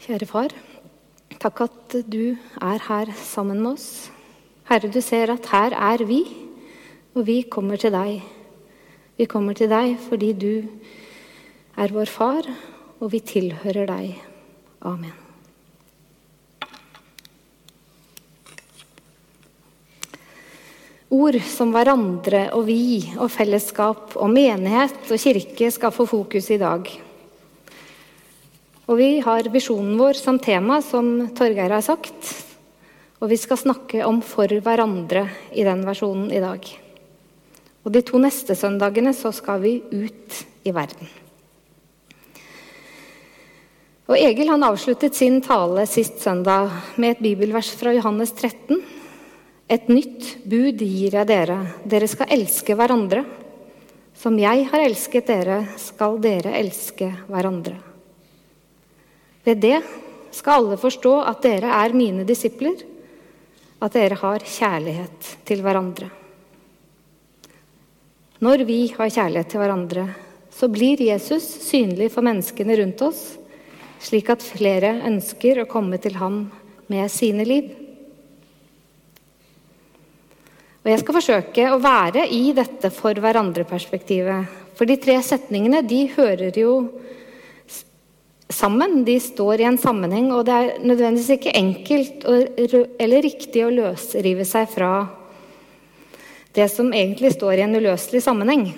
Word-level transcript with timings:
Kjære 0.00 0.24
far, 0.24 0.52
takk 1.42 1.58
at 1.66 1.94
du 2.08 2.32
er 2.56 2.80
her 2.86 3.10
sammen 3.20 3.58
med 3.60 3.74
oss. 3.74 4.08
Herre, 4.64 4.88
du 4.88 4.96
ser 5.04 5.28
at 5.28 5.44
her 5.52 5.74
er 5.76 6.04
vi, 6.08 6.22
og 7.12 7.26
vi 7.26 7.42
kommer 7.44 7.76
til 7.76 7.92
deg. 7.92 8.22
Vi 9.20 9.26
kommer 9.28 9.52
til 9.52 9.68
deg 9.68 9.98
fordi 10.00 10.30
du 10.32 10.54
er 11.76 11.92
vår 11.92 12.08
far, 12.08 12.48
og 12.96 13.12
vi 13.12 13.20
tilhører 13.20 13.90
deg. 13.92 14.16
Amen. 14.88 15.12
Ord 21.12 21.42
som 21.44 21.76
hverandre 21.76 22.46
og 22.56 22.64
vi 22.72 23.04
og 23.18 23.28
fellesskap 23.36 24.16
og 24.16 24.32
menighet 24.32 25.12
og 25.12 25.20
kirke 25.20 25.68
skal 25.76 25.92
få 25.92 26.08
fokus 26.08 26.48
i 26.56 26.60
dag. 26.64 26.88
Og 28.90 28.98
vi 28.98 29.20
har 29.22 29.46
visjonen 29.54 29.94
vår 30.00 30.18
som 30.18 30.40
tema, 30.42 30.80
som 30.82 31.28
Torgeir 31.38 31.70
har 31.70 31.84
sagt. 31.86 32.26
Og 33.22 33.30
vi 33.30 33.36
skal 33.38 33.60
snakke 33.60 34.02
om 34.02 34.18
for 34.26 34.50
hverandre 34.50 35.28
i 35.54 35.62
den 35.62 35.84
versjonen 35.86 36.32
i 36.34 36.40
dag. 36.42 36.64
Og 37.86 37.92
de 37.94 38.02
to 38.02 38.18
neste 38.18 38.56
søndagene 38.58 39.12
så 39.14 39.30
skal 39.30 39.60
vi 39.62 39.76
ut 39.78 40.40
i 40.66 40.72
verden. 40.74 41.06
Og 44.10 44.16
Egil 44.18 44.50
han 44.50 44.66
avsluttet 44.66 45.14
sin 45.14 45.38
tale 45.44 45.84
sist 45.86 46.18
søndag 46.24 46.72
med 46.98 47.14
et 47.14 47.22
bibelvers 47.22 47.70
fra 47.78 47.92
Johannes 47.94 48.34
13. 48.34 48.80
Et 49.70 49.86
nytt 49.86 50.32
bud 50.50 50.82
gir 50.82 51.14
jeg 51.14 51.30
dere. 51.30 51.60
Dere 51.86 52.10
skal 52.10 52.34
elske 52.34 52.74
hverandre. 52.74 53.22
Som 54.18 54.34
jeg 54.42 54.66
har 54.72 54.82
elsket 54.82 55.30
dere, 55.30 55.60
skal 55.78 56.18
dere 56.18 56.56
elske 56.58 57.12
hverandre. 57.30 57.89
Ved 59.44 59.60
det 59.62 59.80
skal 60.34 60.60
alle 60.60 60.78
forstå 60.80 61.14
at 61.26 61.42
dere 61.44 61.72
er 61.80 61.96
mine 61.96 62.26
disipler, 62.28 62.76
at 63.80 63.96
dere 63.96 64.18
har 64.20 64.44
kjærlighet 64.44 65.30
til 65.48 65.62
hverandre. 65.64 66.10
Når 68.40 68.64
vi 68.68 68.80
har 68.96 69.12
kjærlighet 69.12 69.50
til 69.52 69.60
hverandre, 69.60 70.06
så 70.52 70.68
blir 70.68 71.00
Jesus 71.00 71.44
synlig 71.64 72.10
for 72.12 72.24
menneskene 72.24 72.76
rundt 72.80 73.02
oss, 73.04 73.20
slik 74.00 74.30
at 74.32 74.44
flere 74.44 74.94
ønsker 75.08 75.60
å 75.60 75.68
komme 75.68 76.00
til 76.00 76.16
ham 76.20 76.42
med 76.90 77.12
sine 77.12 77.44
liv. 77.44 77.70
Og 80.80 80.88
Jeg 80.88 81.02
skal 81.02 81.16
forsøke 81.18 81.66
å 81.68 81.80
være 81.80 82.24
i 82.32 82.54
dette 82.56 82.88
for 82.92 83.12
hverandre-perspektivet. 83.12 84.48
For 84.76 84.88
de 84.88 84.96
tre 84.96 85.18
setningene 85.20 85.82
de 85.84 86.06
hører 86.14 86.56
jo 86.56 86.72
sammen. 88.52 89.04
De 89.06 89.16
står 89.20 89.60
i 89.62 89.68
en 89.68 89.78
sammenheng, 89.80 90.30
og 90.34 90.44
det 90.48 90.56
er 90.56 90.82
nødvendigvis 90.82 91.32
ikke 91.36 91.56
enkelt 91.56 92.26
eller 92.26 93.24
riktig 93.24 93.64
å 93.66 93.72
løsrive 93.74 94.46
seg 94.48 94.68
fra 94.70 94.92
det 96.56 96.66
som 96.72 96.90
egentlig 96.90 97.32
står 97.36 97.60
i 97.60 97.64
en 97.66 97.76
uløselig 97.78 98.22
sammenheng. 98.24 98.70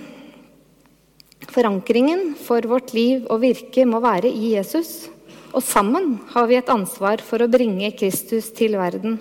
Forankringen 1.53 2.35
for 2.39 2.65
vårt 2.69 2.93
liv 2.97 3.25
og 3.33 3.43
virke 3.43 3.87
må 3.89 4.01
være 4.05 4.29
i 4.29 4.55
Jesus. 4.55 5.09
Og 5.53 5.65
sammen 5.65 6.17
har 6.33 6.47
vi 6.49 6.57
et 6.57 6.73
ansvar 6.73 7.21
for 7.25 7.43
å 7.43 7.51
bringe 7.51 7.91
Kristus 7.97 8.49
til 8.57 8.77
verden. 8.81 9.19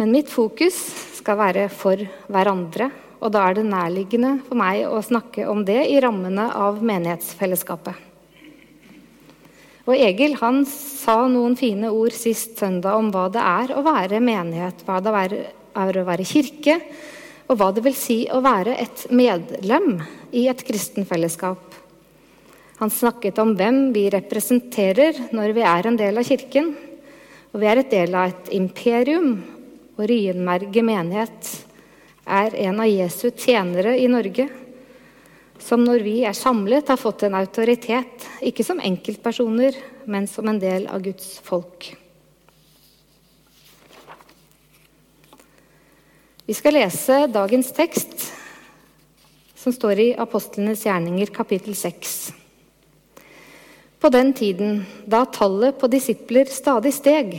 Men 0.00 0.14
mitt 0.14 0.30
fokus 0.32 0.78
skal 1.18 1.38
være 1.38 1.68
for 1.70 2.00
hverandre, 2.32 2.88
og 3.22 3.34
da 3.34 3.44
er 3.46 3.58
det 3.58 3.68
nærliggende 3.68 4.32
for 4.48 4.58
meg 4.58 4.86
å 4.88 5.02
snakke 5.04 5.46
om 5.50 5.62
det 5.66 5.84
i 5.92 6.00
rammene 6.02 6.48
av 6.58 6.80
menighetsfellesskapet. 6.82 8.11
Og 9.82 9.96
Egil 9.96 10.36
han 10.38 10.62
sa 10.68 11.24
noen 11.26 11.56
fine 11.58 11.90
ord 11.90 12.14
sist 12.14 12.54
søndag 12.60 12.94
om 13.00 13.10
hva 13.10 13.26
det 13.34 13.42
er 13.42 13.72
å 13.74 13.82
være 13.82 14.22
menighet, 14.22 14.84
hva 14.86 15.00
det 15.02 15.14
er 15.74 15.98
å 15.98 16.04
være 16.06 16.26
kirke, 16.28 16.76
og 17.50 17.58
hva 17.58 17.72
det 17.74 17.82
vil 17.84 17.96
si 17.98 18.18
å 18.30 18.38
være 18.44 18.76
et 18.78 19.06
medlem 19.10 19.96
i 20.30 20.46
et 20.48 20.62
kristenfellesskap. 20.64 21.80
Han 22.78 22.90
snakket 22.90 23.38
om 23.42 23.52
hvem 23.58 23.90
vi 23.94 24.06
representerer 24.10 25.18
når 25.34 25.52
vi 25.58 25.66
er 25.66 25.86
en 25.86 25.98
del 25.98 26.18
av 26.18 26.26
kirken. 26.26 26.72
Og 27.52 27.60
vi 27.60 27.68
er 27.68 27.82
et 27.82 27.92
del 27.92 28.14
av 28.16 28.30
et 28.30 28.48
imperium, 28.56 29.34
og 29.98 30.08
Ryenmerget 30.08 30.86
menighet 30.86 31.50
er 32.24 32.54
en 32.64 32.80
av 32.80 32.88
Jesu 32.88 33.28
tjenere 33.34 33.92
i 34.00 34.08
Norge, 34.10 34.48
som 35.62 35.84
når 35.86 36.02
vi 36.02 36.14
er 36.26 36.34
samlet, 36.36 36.90
har 36.90 36.98
fått 37.00 37.22
en 37.26 37.36
autoritet, 37.38 38.26
ikke 38.42 38.64
som 38.66 38.82
enkeltpersoner, 38.82 39.76
men 40.10 40.26
som 40.30 40.48
en 40.50 40.58
del 40.62 40.88
av 40.90 41.04
Guds 41.04 41.36
folk. 41.44 41.92
Vi 46.42 46.54
skal 46.58 46.74
lese 46.74 47.26
dagens 47.30 47.70
tekst, 47.72 48.26
som 49.54 49.72
står 49.72 50.00
i 50.02 50.08
Apostlenes 50.18 50.82
gjerninger, 50.84 51.30
kapittel 51.30 51.76
6. 51.78 52.32
På 54.02 54.10
den 54.10 54.32
tiden, 54.34 54.80
da 55.06 55.22
tallet 55.30 55.78
på 55.78 55.86
disipler 55.86 56.50
stadig 56.50 56.90
steg, 56.96 57.36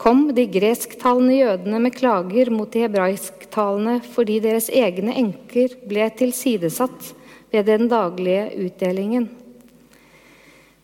kom 0.00 0.30
de 0.34 0.46
gresktalende 0.48 1.36
jødene 1.36 1.82
med 1.84 1.94
klager 1.94 2.48
mot 2.50 2.72
de 2.72 2.86
hebraisktalende 2.86 4.00
fordi 4.14 4.40
deres 4.42 4.70
egne 4.72 5.12
enker 5.20 5.76
ble 5.86 6.08
tilsidesatt 6.18 7.12
ved 7.62 7.70
den 7.70 7.90
daglige 7.90 8.48
utdelingen. 8.66 9.28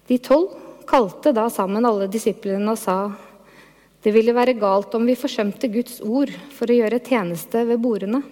De 0.07 0.19
tolv 0.23 0.55
kalte 0.91 1.33
da 1.35 1.49
sammen 1.51 1.87
alle 1.87 2.09
disiplene 2.11 2.73
og 2.73 2.79
sa 2.79 2.97
det 4.01 4.15
ville 4.15 4.33
være 4.33 4.57
galt 4.57 4.95
om 4.97 5.05
vi 5.07 5.19
forsømte 5.19 5.69
Guds 5.73 5.99
ord 6.01 6.33
for 6.57 6.71
å 6.71 6.79
gjøre 6.79 7.03
tjeneste 7.05 7.67
ved 7.69 7.83
bordene. 7.83 8.23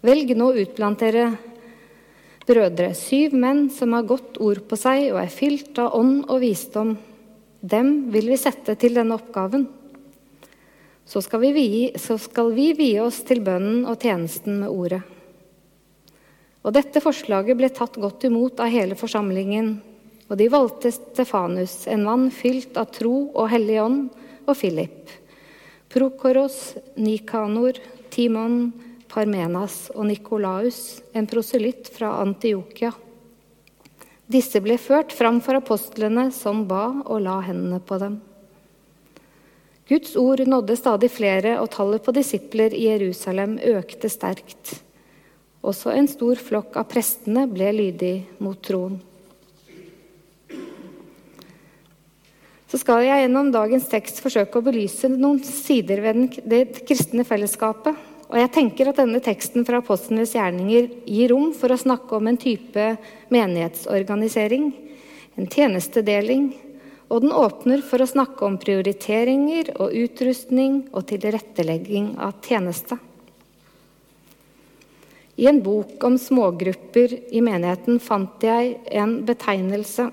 Velg 0.00 0.32
nå 0.32 0.48
ut 0.56 0.72
blant 0.78 1.02
dere 1.02 1.26
brødre 2.48 2.94
syv 2.96 3.36
menn 3.36 3.66
som 3.74 3.92
har 3.92 4.08
godt 4.08 4.40
ord 4.40 4.62
på 4.70 4.78
seg 4.80 5.10
og 5.10 5.20
er 5.20 5.34
fylt 5.34 5.76
av 5.82 5.98
ånd 5.98 6.24
og 6.24 6.40
visdom 6.40 6.96
dem 7.60 8.10
vil 8.10 8.30
vi 8.32 8.38
sette 8.40 8.74
til 8.80 8.96
denne 8.96 9.18
oppgaven. 9.18 9.66
Så 11.04 11.20
skal 11.24 11.42
vi 11.42 11.52
vie, 11.52 11.90
skal 11.98 12.52
vi 12.56 12.70
vie 12.78 13.00
oss 13.02 13.20
til 13.28 13.42
bønnen 13.44 13.84
og 13.84 14.00
tjenesten 14.00 14.62
med 14.62 14.72
ordet. 14.72 15.02
Og 16.60 16.74
dette 16.76 17.00
forslaget 17.00 17.56
ble 17.56 17.70
tatt 17.72 17.96
godt 18.00 18.26
imot 18.28 18.60
av 18.60 18.68
hele 18.72 18.96
forsamlingen, 18.98 19.78
og 20.28 20.38
de 20.38 20.46
valgte 20.52 20.92
Stefanus, 20.92 21.86
en 21.90 22.04
mann 22.06 22.28
fylt 22.30 22.76
av 22.78 22.92
tro 22.94 23.30
og 23.32 23.48
hellig 23.50 23.80
ånd, 23.82 24.02
og 24.46 24.56
Philip. 24.58 25.10
Prokoros, 25.90 26.76
Nikanor, 27.00 27.80
Timon, 28.12 28.70
Parmenas 29.10 29.88
og 29.96 30.06
Nikolaus, 30.06 31.00
en 31.16 31.26
proselytt 31.26 31.90
fra 31.90 32.12
Antiokia. 32.22 32.92
Disse 34.30 34.60
ble 34.62 34.76
ført 34.78 35.10
fram 35.16 35.40
for 35.42 35.58
apostlene, 35.58 36.28
som 36.30 36.62
ba 36.70 36.84
og 37.02 37.24
la 37.24 37.40
hendene 37.42 37.80
på 37.82 37.98
dem. 37.98 38.20
Guds 39.90 40.14
ord 40.14 40.44
nådde 40.46 40.76
stadig 40.78 41.10
flere, 41.10 41.56
og 41.58 41.72
tallet 41.74 42.04
på 42.06 42.14
disipler 42.14 42.76
i 42.76 42.86
Jerusalem 42.92 43.58
økte 43.72 44.12
sterkt. 44.12 44.76
Også 45.60 45.92
en 45.92 46.08
stor 46.08 46.40
flokk 46.40 46.78
av 46.80 46.88
prestene 46.88 47.46
ble 47.50 47.72
lydig 47.76 48.14
mot 48.40 48.60
troen. 48.64 48.98
Så 52.70 52.78
skal 52.78 53.02
jeg 53.02 53.24
gjennom 53.24 53.50
dagens 53.50 53.88
tekst 53.90 54.22
forsøke 54.22 54.60
å 54.60 54.64
belyse 54.64 55.10
noen 55.10 55.42
sider 55.42 56.00
ved 56.04 56.38
det 56.46 56.62
kristne 56.86 57.26
fellesskapet 57.26 57.98
og 58.30 58.38
jeg 58.38 58.52
tenker 58.54 58.90
at 58.90 58.98
denne 59.00 59.18
teksten 59.22 59.64
fra 59.66 59.80
apostlenes 59.82 60.36
gjerninger 60.36 60.86
gir 61.02 61.32
rom 61.32 61.50
for 61.56 61.74
å 61.74 61.80
snakke 61.80 62.14
om 62.14 62.28
en 62.30 62.38
type 62.38 62.84
menighetsorganisering, 63.34 64.70
en 65.34 65.50
tjenestedeling, 65.50 66.52
og 67.10 67.24
den 67.24 67.34
åpner 67.34 67.82
for 67.82 67.98
å 67.98 68.06
snakke 68.06 68.46
om 68.46 68.60
prioriteringer 68.62 69.72
og 69.82 69.96
utrustning 69.98 70.84
og 70.94 71.08
tilrettelegging 71.10 72.12
av 72.22 72.38
tjeneste. 72.46 73.00
I 75.40 75.46
en 75.48 75.62
bok 75.64 76.02
om 76.04 76.18
smågrupper 76.20 77.14
i 77.32 77.40
menigheten 77.40 78.00
fant 78.02 78.44
jeg 78.44 78.74
en 78.92 79.14
betegnelse. 79.24 80.10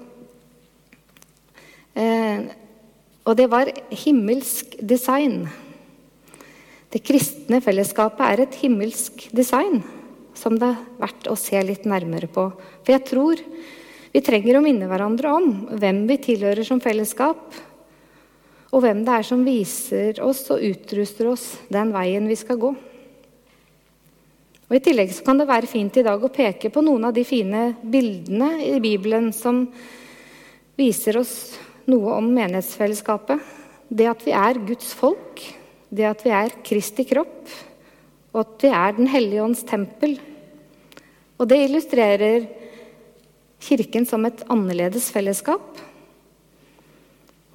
Eh, 1.97 2.47
og 3.27 3.35
det 3.35 3.49
var 3.51 3.73
himmelsk 3.91 4.77
design. 4.79 5.41
Det 6.87 7.03
kristne 7.03 7.59
fellesskapet 7.59 8.23
er 8.23 8.45
et 8.45 8.59
himmelsk 8.61 9.27
design 9.35 9.81
som 10.37 10.55
det 10.55 10.69
er 10.69 10.83
verdt 11.01 11.27
å 11.27 11.35
se 11.39 11.59
litt 11.65 11.87
nærmere 11.89 12.29
på. 12.31 12.47
For 12.85 12.93
jeg 12.93 13.03
tror 13.09 13.41
vi 14.13 14.23
trenger 14.23 14.59
å 14.59 14.63
minne 14.63 14.87
hverandre 14.87 15.33
om 15.33 15.49
hvem 15.75 16.05
vi 16.07 16.21
tilhører 16.23 16.63
som 16.63 16.79
fellesskap, 16.79 17.41
og 18.71 18.83
hvem 18.83 19.03
det 19.07 19.15
er 19.19 19.25
som 19.27 19.43
viser 19.47 20.21
oss 20.23 20.45
og 20.53 20.63
utruster 20.63 21.31
oss 21.31 21.49
den 21.73 21.91
veien 21.95 22.27
vi 22.29 22.37
skal 22.39 22.59
gå. 22.61 22.71
Og 24.67 24.75
I 24.75 24.81
tillegg 24.83 25.13
så 25.15 25.23
kan 25.23 25.39
det 25.39 25.47
være 25.47 25.69
fint 25.71 25.95
i 25.95 26.03
dag 26.03 26.19
å 26.19 26.33
peke 26.33 26.69
på 26.73 26.83
noen 26.83 27.07
av 27.07 27.13
de 27.15 27.23
fine 27.27 27.69
bildene 27.87 28.49
i 28.65 28.73
Bibelen 28.83 29.29
som 29.35 29.63
viser 30.77 31.21
oss 31.21 31.37
noe 31.87 32.17
om 32.17 32.27
menighetsfellesskapet. 32.35 33.39
Det 33.87 34.09
at 34.11 34.25
vi 34.27 34.35
er 34.35 34.59
Guds 34.67 34.91
folk, 34.91 35.39
det 35.87 36.09
at 36.09 36.25
vi 36.25 36.35
er 36.35 36.57
Kristi 36.67 37.07
kropp, 37.07 37.47
og 38.35 38.43
at 38.43 38.67
vi 38.67 38.73
er 38.75 38.97
Den 38.99 39.07
hellige 39.07 39.43
ånds 39.43 39.63
tempel. 39.63 40.17
Og 41.39 41.47
det 41.47 41.63
illustrerer 41.63 42.49
Kirken 43.63 44.05
som 44.05 44.25
et 44.27 44.43
annerledes 44.51 45.07
fellesskap. 45.15 45.79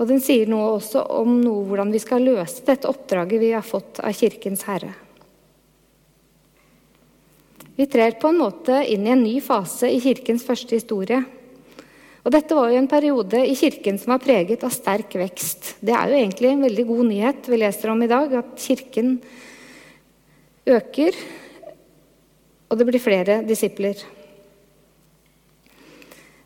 Og 0.00 0.08
den 0.08 0.24
sier 0.24 0.48
noe 0.50 0.72
også 0.80 1.04
om 1.20 1.36
noe, 1.44 1.62
hvordan 1.68 1.92
vi 1.92 2.00
skal 2.02 2.24
løse 2.24 2.64
dette 2.66 2.88
oppdraget 2.88 3.38
vi 3.38 3.52
har 3.52 3.62
fått 3.62 4.00
av 4.00 4.16
Kirkens 4.16 4.64
Herre. 4.66 4.96
Vi 7.76 7.86
trer 7.88 8.18
på 8.20 8.28
en 8.28 8.40
måte 8.42 8.82
inn 8.84 9.06
i 9.06 9.12
en 9.14 9.22
ny 9.24 9.38
fase 9.44 9.88
i 9.88 10.00
Kirkens 10.02 10.44
første 10.44 10.76
historie. 10.76 11.22
Og 12.22 12.34
dette 12.34 12.54
var 12.54 12.70
jo 12.70 12.78
en 12.78 12.90
periode 12.90 13.40
i 13.48 13.54
Kirken 13.58 13.96
som 13.98 14.12
var 14.12 14.22
preget 14.22 14.62
av 14.62 14.74
sterk 14.74 15.16
vekst. 15.18 15.76
Det 15.80 15.94
er 15.96 16.12
jo 16.12 16.18
egentlig 16.20 16.50
en 16.52 16.66
veldig 16.68 16.84
god 16.90 17.06
nyhet 17.08 17.48
vi 17.50 17.62
leser 17.62 17.90
om 17.90 18.04
i 18.04 18.10
dag, 18.10 18.34
at 18.42 18.52
Kirken 18.60 19.16
øker, 20.68 21.16
og 22.70 22.78
det 22.78 22.86
blir 22.88 23.02
flere 23.02 23.40
disipler. 23.48 24.04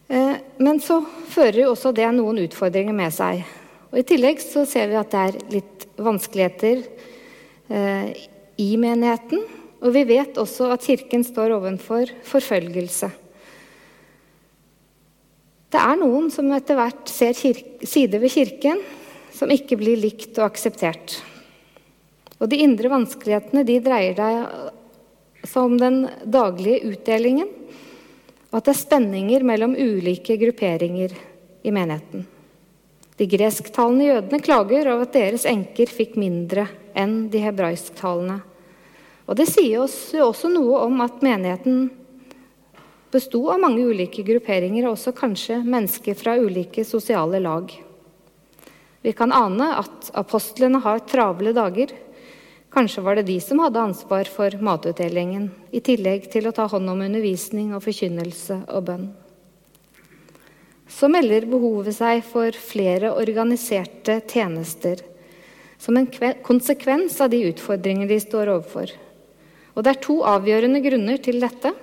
Eh, 0.09 0.39
men 0.63 0.81
så 0.81 1.03
fører 1.35 1.65
jo 1.65 1.75
også 1.75 1.93
det 1.95 2.09
noen 2.15 2.41
utfordringer 2.47 2.97
med 2.97 3.13
seg. 3.15 3.43
Og 3.91 4.01
I 4.01 4.07
tillegg 4.07 4.41
så 4.43 4.65
ser 4.69 4.89
vi 4.91 4.99
at 4.99 5.13
det 5.13 5.27
er 5.27 5.39
litt 5.59 5.87
vanskeligheter 5.99 6.83
eh, 7.69 8.11
i 8.63 8.73
menigheten. 8.81 9.45
Og 9.87 9.95
vi 9.95 10.03
vet 10.09 10.39
også 10.41 10.73
at 10.75 10.83
Kirken 10.83 11.23
står 11.25 11.55
overfor 11.55 12.11
forfølgelse. 12.27 13.13
Det 15.71 15.83
er 15.83 15.99
noen 16.01 16.29
som 16.35 16.51
etter 16.57 16.79
hvert 16.79 17.11
ser 17.11 17.37
sider 17.37 18.23
ved 18.23 18.33
Kirken 18.35 18.83
som 19.37 19.53
ikke 19.53 19.79
blir 19.79 19.99
likt 20.01 20.39
og 20.41 20.49
akseptert. 20.49 21.19
Og 22.41 22.51
de 22.51 22.61
indre 22.65 22.91
vanskelighetene 22.93 23.65
de 23.69 23.79
dreier 23.85 24.17
seg 25.47 25.61
om 25.63 25.77
den 25.79 26.03
daglige 26.25 26.83
utdelingen, 26.91 27.51
og 28.51 28.59
at 28.59 28.67
det 28.67 28.73
er 28.73 28.81
spenninger 28.81 29.45
mellom 29.47 29.77
ulike 29.77 30.39
grupperinger 30.41 31.15
i 31.67 31.73
menigheten. 31.75 32.27
De 33.17 33.29
gresktalende 33.31 34.11
jødene 34.11 34.43
klager 34.45 34.91
over 34.93 35.07
at 35.07 35.15
deres 35.17 35.47
enker 35.49 35.89
fikk 35.93 36.19
mindre 36.21 36.67
enn 36.97 37.27
de 37.33 37.41
hebraisktalende. 37.45 38.41
Og 39.27 39.35
det 39.39 39.49
sier 39.51 39.83
oss 39.83 40.15
også 40.15 40.51
noe 40.53 40.85
om 40.87 41.01
at 41.03 41.23
menigheten 41.25 41.89
besto 43.11 43.43
av 43.51 43.61
mange 43.63 43.83
ulike 43.87 44.23
grupperinger, 44.27 44.87
og 44.87 44.95
også 44.97 45.15
kanskje 45.17 45.63
mennesker 45.65 46.17
fra 46.19 46.37
ulike 46.39 46.85
sosiale 46.87 47.41
lag. 47.43 47.71
Vi 49.03 49.13
kan 49.15 49.33
ane 49.35 49.71
at 49.79 50.11
apostlene 50.19 50.81
har 50.83 51.05
travle 51.07 51.53
dager. 51.57 51.93
Kanskje 52.75 53.03
var 53.07 53.17
det 53.17 53.29
de 53.31 53.39
som 53.41 53.63
hadde 53.63 53.83
ansvar 53.83 54.29
for 54.31 54.57
matutdelingen, 54.61 55.49
i 55.71 55.81
tillegg 55.81 56.27
til 56.33 56.49
å 56.49 56.55
ta 56.55 56.67
hånd 56.71 56.91
om 56.91 57.05
undervisning 57.07 57.73
og 57.75 57.85
forkynnelse 57.87 58.65
og 58.67 58.89
bønn. 58.91 59.07
Så 60.87 61.09
melder 61.11 61.49
behovet 61.51 61.97
seg 61.97 62.23
for 62.27 62.55
flere 62.55 63.11
organiserte 63.17 64.21
tjenester 64.31 65.03
som 65.83 65.97
en 65.99 66.07
konsekvens 66.47 67.19
av 67.21 67.33
de 67.33 67.43
utfordringer 67.49 68.09
de 68.09 68.21
står 68.23 68.53
overfor. 68.55 68.93
Og 69.77 69.85
det 69.85 69.93
er 69.93 70.05
to 70.07 70.23
avgjørende 70.25 70.81
grunner 70.81 71.21
til 71.21 71.39
dette. 71.43 71.75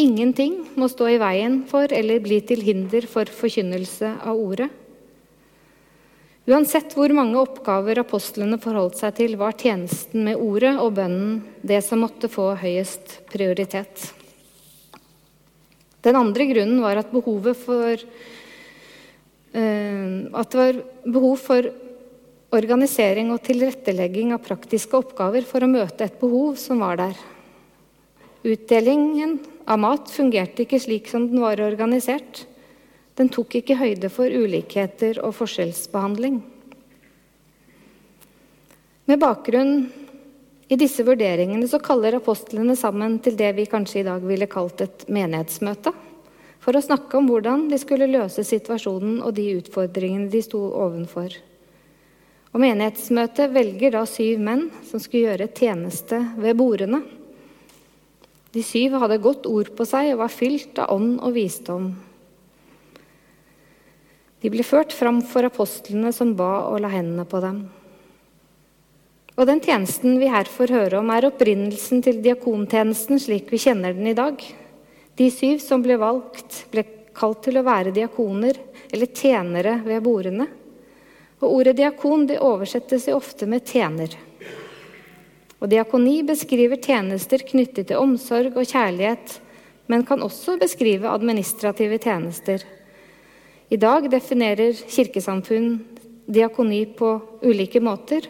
Ingenting 0.00 0.56
må 0.80 0.88
stå 0.90 1.06
i 1.12 1.20
veien 1.22 1.62
for 1.70 1.90
eller 1.94 2.22
bli 2.24 2.40
til 2.46 2.62
hinder 2.66 3.06
for 3.10 3.30
forkynnelse 3.30 4.16
av 4.26 4.34
ordet. 4.34 4.70
Uansett 6.50 6.96
hvor 6.96 7.12
mange 7.14 7.38
oppgaver 7.38 8.00
apostlene 8.02 8.58
forholdt 8.58 8.98
seg 8.98 9.14
til, 9.20 9.36
var 9.38 9.54
tjenesten 9.60 10.24
med 10.26 10.40
ordet 10.40 10.72
og 10.82 10.96
bønnen 10.96 11.44
det 11.62 11.78
som 11.86 12.02
måtte 12.02 12.30
få 12.32 12.54
høyest 12.58 13.20
prioritet. 13.30 14.08
Den 16.02 16.16
andre 16.16 16.48
grunnen 16.48 16.80
var 16.82 16.96
at 16.96 17.12
for 17.12 17.92
uh, 19.54 20.16
At 20.40 20.50
det 20.50 20.58
var 20.58 20.82
behov 21.04 21.36
for 21.38 21.70
organisering 22.50 23.30
og 23.30 23.42
tilrettelegging 23.46 24.32
av 24.34 24.42
praktiske 24.42 24.98
oppgaver 24.98 25.46
for 25.46 25.62
å 25.62 25.70
møte 25.70 26.06
et 26.06 26.18
behov 26.20 26.56
som 26.58 26.82
var 26.82 26.98
der. 26.98 27.18
Utdelingen 28.42 29.38
av 29.68 29.78
mat 29.82 30.10
fungerte 30.10 30.64
ikke 30.64 30.80
slik 30.82 31.10
som 31.10 31.28
den 31.30 31.42
var 31.42 31.60
organisert. 31.62 32.46
Den 33.14 33.28
tok 33.30 33.58
ikke 33.60 33.78
høyde 33.78 34.08
for 34.10 34.32
ulikheter 34.32 35.20
og 35.22 35.36
forskjellsbehandling. 35.38 36.40
Med 39.10 39.20
bakgrunn 39.20 39.90
i 40.70 40.78
disse 40.78 41.04
vurderingene 41.06 41.66
så 41.68 41.80
kaller 41.82 42.16
apostlene 42.18 42.76
sammen 42.78 43.18
til 43.22 43.36
det 43.38 43.50
vi 43.58 43.66
kanskje 43.68 44.00
i 44.02 44.06
dag 44.06 44.24
ville 44.24 44.48
kalt 44.50 44.82
et 44.84 45.04
menighetsmøte, 45.10 45.92
for 46.62 46.76
å 46.76 46.82
snakke 46.84 47.18
om 47.18 47.30
hvordan 47.30 47.68
de 47.72 47.78
skulle 47.82 48.10
løse 48.10 48.44
situasjonen 48.46 49.18
og 49.20 49.34
de 49.38 49.48
utfordringene 49.58 50.30
de 50.30 50.42
sto 50.46 50.62
ovenfor. 50.70 51.34
Og 52.50 52.58
Menighetsmøtet 52.58 53.52
velger 53.54 53.94
da 53.94 54.02
syv 54.08 54.40
menn 54.42 54.66
som 54.88 54.98
skulle 55.02 55.28
gjøre 55.28 55.50
tjeneste 55.54 56.18
ved 56.40 56.58
bordene. 56.58 57.04
De 58.50 58.62
syv 58.66 58.96
hadde 58.98 59.20
godt 59.22 59.46
ord 59.46 59.70
på 59.78 59.86
seg 59.86 60.10
og 60.12 60.24
var 60.24 60.32
fylt 60.34 60.80
av 60.82 60.90
ånd 60.96 61.20
og 61.22 61.36
visdom. 61.36 61.92
De 64.40 64.50
ble 64.50 64.64
ført 64.66 64.94
fram 64.96 65.20
for 65.22 65.46
apostlene 65.46 66.10
som 66.16 66.32
ba 66.34 66.66
og 66.72 66.80
la 66.82 66.90
hendene 66.90 67.26
på 67.28 67.42
dem. 67.44 67.60
Og 69.38 69.46
den 69.48 69.60
tjenesten 69.62 70.18
vi 70.20 70.28
her 70.32 70.48
får 70.50 70.72
høre 70.74 70.98
om, 70.98 71.10
er 71.14 71.28
opprinnelsen 71.28 72.02
til 72.04 72.18
diakontjenesten 72.24 73.20
slik 73.22 73.52
vi 73.52 73.60
kjenner 73.62 73.94
den 73.96 74.10
i 74.10 74.16
dag. 74.16 74.42
De 75.16 75.28
syv 75.32 75.60
som 75.62 75.84
ble 75.84 75.96
valgt, 76.00 76.64
ble 76.72 76.84
kalt 77.16 77.44
til 77.46 77.60
å 77.60 77.64
være 77.64 77.94
diakoner, 77.94 78.58
eller 78.90 79.14
tjenere 79.14 79.78
ved 79.84 80.02
bordene. 80.02 80.48
Og 81.40 81.60
ordet 81.60 81.78
diakon 81.78 82.26
det 82.28 82.40
oversettes 82.44 83.08
jo 83.08 83.16
ofte 83.16 83.48
med 83.48 83.64
tjener. 83.64 84.16
Og 85.60 85.68
diakoni 85.68 86.20
beskriver 86.24 86.80
tjenester 86.80 87.44
knyttet 87.44 87.90
til 87.90 88.00
omsorg 88.00 88.56
og 88.56 88.68
kjærlighet, 88.68 89.38
men 89.90 90.04
kan 90.06 90.22
også 90.24 90.56
beskrive 90.60 91.08
administrative 91.10 91.98
tjenester. 92.00 92.64
I 93.70 93.78
dag 93.80 94.08
definerer 94.10 94.76
kirkesamfunn 94.88 95.72
diakoni 96.30 96.84
på 96.96 97.12
ulike 97.42 97.80
måter. 97.82 98.26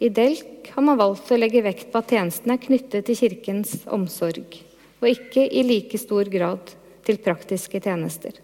I 0.00 0.08
Delk 0.08 0.70
har 0.74 0.84
man 0.86 1.00
valgt 1.00 1.30
å 1.32 1.38
legge 1.38 1.64
vekt 1.64 1.90
på 1.92 2.00
at 2.00 2.12
tjenestene 2.14 2.56
er 2.56 2.64
knyttet 2.64 3.08
til 3.08 3.18
Kirkens 3.18 3.74
omsorg, 3.90 4.60
og 5.00 5.10
ikke 5.10 5.44
i 5.46 5.64
like 5.66 6.00
stor 6.00 6.30
grad 6.32 6.72
til 7.04 7.20
praktiske 7.20 7.82
tjenester. 7.82 8.38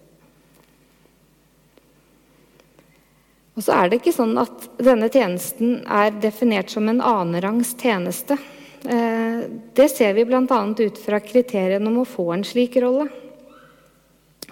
Og 3.57 3.65
så 3.65 3.73
er 3.73 3.89
det 3.89 4.03
ikke 4.03 4.13
sånn 4.13 4.37
at 4.37 4.67
denne 4.77 5.09
tjenesten 5.09 5.79
er 5.89 6.13
definert 6.21 6.73
som 6.73 6.89
en 6.93 7.01
annenrangs 7.01 7.73
tjeneste. 7.81 8.37
Eh, 8.85 9.47
det 9.73 9.87
ser 9.91 10.13
vi 10.19 10.27
bl.a. 10.29 10.43
ut 10.45 10.99
fra 11.01 11.23
kriteriene 11.25 11.89
om 11.89 12.03
å 12.03 12.09
få 12.09 12.29
en 12.35 12.45
slik 12.45 12.77
rolle. 12.85 13.09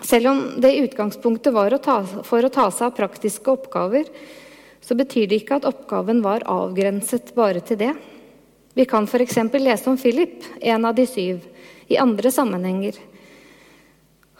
Selv 0.00 0.30
om 0.32 0.40
det 0.60 0.72
i 0.72 0.80
utgangspunktet 0.86 1.52
var 1.54 1.76
å 1.76 1.82
ta, 1.84 2.00
for 2.24 2.44
å 2.44 2.52
ta 2.52 2.70
seg 2.72 2.88
av 2.88 2.96
praktiske 2.96 3.52
oppgaver, 3.52 4.08
så 4.84 4.96
betyr 4.96 5.28
det 5.28 5.42
ikke 5.42 5.60
at 5.60 5.68
oppgaven 5.68 6.24
var 6.24 6.44
avgrenset 6.50 7.32
bare 7.36 7.60
til 7.64 7.80
det. 7.84 7.92
Vi 8.74 8.88
kan 8.88 9.04
f.eks. 9.04 9.36
lese 9.52 9.90
om 9.92 10.00
Philip, 10.00 10.42
en 10.60 10.88
av 10.88 10.96
de 10.96 11.06
syv, 11.06 11.44
i 11.86 12.00
andre 12.00 12.32
sammenhenger. 12.32 12.96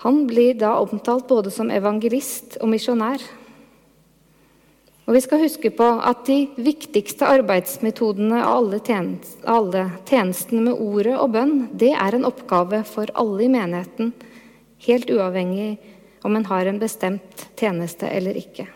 Han 0.04 0.25
blir 0.26 0.56
da 0.59 0.75
omtalt 0.80 1.28
både 1.28 1.52
som 1.54 1.71
evangelist 1.73 2.59
og 2.61 2.73
misjonær. 2.73 3.23
Og 5.05 5.13
vi 5.13 5.21
skal 5.21 5.43
huske 5.43 5.69
på 5.77 5.87
at 6.01 6.23
de 6.25 6.47
viktigste 6.57 7.29
arbeidsmetodene 7.29 8.39
av 8.41 8.55
alle, 8.59 8.79
tjenest, 8.81 9.37
alle 9.45 9.89
tjenestene 10.09 10.71
med 10.71 10.81
ordet 10.81 11.19
og 11.19 11.35
bønn, 11.35 11.59
det 11.77 11.93
er 11.93 12.17
en 12.17 12.25
oppgave 12.25 12.81
for 12.89 13.13
alle 13.13 13.45
i 13.45 13.51
menigheten, 13.53 14.15
helt 14.87 15.13
uavhengig 15.13 15.75
om 16.25 16.37
en 16.39 16.49
har 16.49 16.71
en 16.71 16.81
bestemt 16.81 17.47
tjeneste 17.61 18.09
eller 18.09 18.41
ikke. 18.41 18.67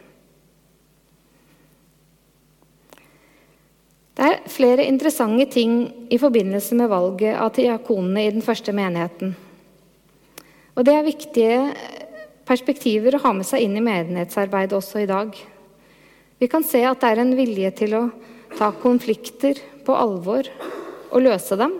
Det 4.19 4.27
er 4.27 4.49
flere 4.51 4.85
interessante 4.85 5.47
ting 5.55 5.77
i 6.11 6.19
forbindelse 6.21 6.77
med 6.77 6.91
valget 6.91 7.39
av 7.39 7.53
diakonene 7.57 8.25
i 8.27 8.33
den 8.35 8.45
første 8.45 8.75
menigheten. 8.75 9.37
Og 10.77 10.85
det 10.85 10.95
er 10.95 11.07
viktige 11.07 11.61
perspektiver 12.49 13.17
å 13.17 13.23
ha 13.23 13.33
med 13.33 13.47
seg 13.47 13.65
inn 13.65 13.79
i 13.79 13.85
menighetsarbeidet 13.85 14.77
også 14.77 15.05
i 15.05 15.09
dag. 15.09 15.39
Vi 16.39 16.49
kan 16.49 16.63
se 16.65 16.85
at 16.87 17.01
det 17.03 17.09
er 17.11 17.21
en 17.23 17.35
vilje 17.35 17.71
til 17.81 17.95
å 17.99 18.03
ta 18.55 18.71
konflikter 18.79 19.59
på 19.87 19.95
alvor 19.99 20.47
og 21.11 21.23
løse 21.25 21.57
dem. 21.59 21.73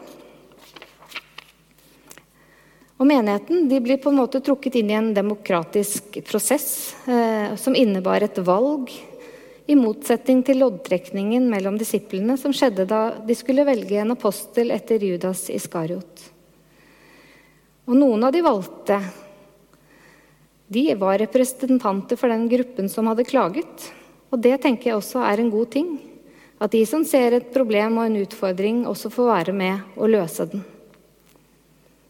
Og 2.99 3.07
menigheten 3.07 3.69
blir 3.71 4.01
på 4.03 4.11
en 4.11 4.19
måte 4.19 4.41
trukket 4.43 4.81
inn 4.81 4.91
i 4.91 4.97
en 4.99 5.13
demokratisk 5.15 6.19
prosess 6.27 6.97
eh, 7.07 7.55
som 7.55 7.77
innebar 7.79 8.27
et 8.27 8.41
valg, 8.43 8.91
i 9.69 9.77
motsetning 9.77 10.41
til 10.49 10.63
loddtrekningen 10.63 11.45
mellom 11.53 11.77
disiplene 11.79 12.39
som 12.41 12.55
skjedde 12.57 12.87
da 12.89 13.03
de 13.21 13.35
skulle 13.37 13.67
velge 13.69 13.99
en 14.01 14.15
apostel 14.15 14.73
etter 14.73 15.03
Judas 15.05 15.45
Iskariot. 15.53 16.23
Og 17.85 17.93
noen 18.01 18.25
av 18.25 18.33
de 18.33 18.41
valgte, 18.45 18.97
de 20.73 20.87
var 21.01 21.21
representanter 21.21 22.17
for 22.17 22.33
den 22.33 22.49
gruppen 22.49 22.89
som 22.89 23.13
hadde 23.13 23.29
klaget. 23.29 23.91
Og 24.29 24.41
det 24.45 24.59
tenker 24.63 24.91
jeg 24.91 24.99
også 24.99 25.23
er 25.25 25.41
en 25.41 25.53
god 25.53 25.71
ting. 25.73 25.93
At 26.59 26.75
de 26.75 26.83
som 26.89 27.05
ser 27.07 27.37
et 27.37 27.53
problem 27.55 28.01
og 28.01 28.09
en 28.09 28.19
utfordring, 28.25 28.83
også 28.91 29.13
får 29.15 29.31
være 29.31 29.55
med 29.55 29.95
og 29.97 30.11
løse 30.11 30.49
den. 30.51 30.65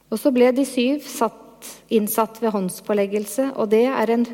Og 0.09 0.17
så 0.21 0.33
ble 0.33 0.49
de 0.57 0.65
syv 0.65 1.05
satt, 1.05 1.67
innsatt 1.93 2.41
ved 2.41 2.55
håndspåleggelse, 2.55 3.51
og 3.61 3.69
det 3.75 3.85
er 3.91 4.15
en 4.15 4.25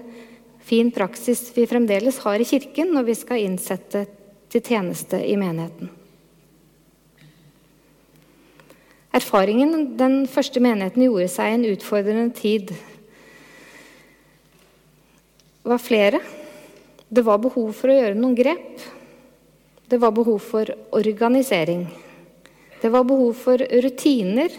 fin 0.64 0.93
praksis 0.95 1.49
vi 1.57 1.67
fremdeles 1.69 2.21
har 2.25 2.41
i 2.41 2.47
Kirken 2.47 2.95
når 2.95 3.09
vi 3.09 3.17
skal 3.19 3.43
innsette 3.43 4.05
til 4.53 4.62
tjeneste 4.62 5.19
i 5.19 5.35
menigheten. 5.41 5.91
Erfaringen 9.14 9.95
den 9.99 10.25
første 10.31 10.62
menigheten 10.62 11.05
gjorde 11.07 11.29
seg 11.31 11.50
i 11.50 11.59
en 11.59 11.69
utfordrende 11.75 12.31
tid, 12.38 12.73
var 15.64 15.81
flere. 15.81 16.21
Det 17.09 17.25
var 17.25 17.41
behov 17.43 17.73
for 17.77 17.91
å 17.91 17.97
gjøre 17.99 18.19
noen 18.19 18.37
grep. 18.39 18.85
Det 19.89 19.99
var 20.01 20.15
behov 20.17 20.41
for 20.43 20.71
organisering. 20.97 21.85
Det 22.81 22.91
var 22.93 23.05
behov 23.09 23.35
for 23.39 23.61
rutiner 23.61 24.53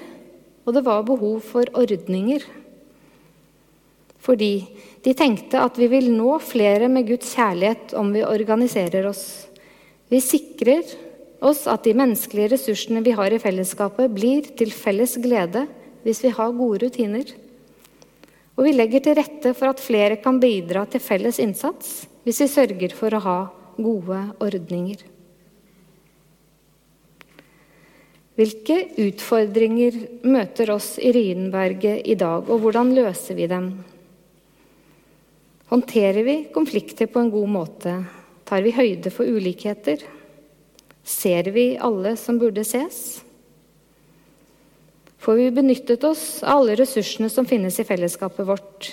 og 0.66 0.74
det 0.74 0.84
var 0.86 1.06
behov 1.06 1.42
for 1.46 1.70
ordninger. 1.78 2.44
Fordi 4.25 4.54
de 5.06 5.14
tenkte 5.14 5.62
at 5.62 5.78
vi 5.78 5.88
vil 5.92 6.10
nå 6.14 6.40
flere 6.42 6.90
med 6.90 7.06
Guds 7.10 7.36
kjærlighet 7.38 7.94
om 7.98 8.10
vi 8.14 8.25
organiserer 8.25 9.06
oss. 9.06 9.46
Vi 10.10 10.22
sikrer 10.22 10.82
oss 11.46 11.66
at 11.70 11.86
de 11.86 11.94
menneskelige 11.98 12.56
ressursene 12.56 13.04
vi 13.06 13.14
har 13.14 13.34
i 13.34 13.42
fellesskapet, 13.42 14.10
blir 14.10 14.50
til 14.58 14.74
felles 14.74 15.14
glede 15.22 15.68
hvis 16.06 16.24
vi 16.25 16.34
har 16.34 16.58
gode 16.58 16.88
rutiner. 16.88 17.30
Og 18.58 18.66
vi 18.66 18.74
legger 18.74 19.06
til 19.06 19.18
rette 19.20 19.54
for 19.54 19.70
at 19.70 19.84
flere 19.84 20.18
kan 20.24 20.42
bidra 20.42 20.88
til 20.90 21.04
felles 21.04 21.38
innsats 21.44 22.06
hvis 22.25 22.41
vi 22.41 22.50
sørger 22.50 22.96
for 22.98 23.13
å 23.13 23.22
ha 23.22 23.39
gode 23.77 24.22
ordninger. 24.41 25.03
Hvilke 28.36 28.79
utfordringer 29.00 30.00
møter 30.27 30.74
oss 30.74 30.96
i 31.00 31.13
Ryenberget 31.15 32.03
i 32.03 32.17
dag, 32.20 32.50
og 32.50 32.65
hvordan 32.65 32.91
løser 32.98 33.38
vi 33.38 33.48
dem? 33.48 33.70
Håndterer 35.72 36.25
vi 36.27 36.36
konflikter 36.53 37.08
på 37.08 37.22
en 37.24 37.32
god 37.32 37.53
måte? 37.53 37.96
Tar 38.46 38.65
vi 38.65 38.75
høyde 38.75 39.13
for 39.13 39.29
ulikheter? 39.29 40.03
Ser 41.05 41.48
vi 41.55 41.77
alle 41.77 42.17
som 42.20 42.41
burde 42.41 42.65
ses? 42.67 43.22
Får 45.22 45.39
vi 45.39 45.50
benyttet 45.55 46.03
oss 46.05 46.44
av 46.44 46.60
alle 46.60 46.75
ressursene 46.77 47.32
som 47.34 47.48
finnes 47.50 47.79
i 47.79 47.88
fellesskapet 47.88 48.46
vårt, 48.46 48.91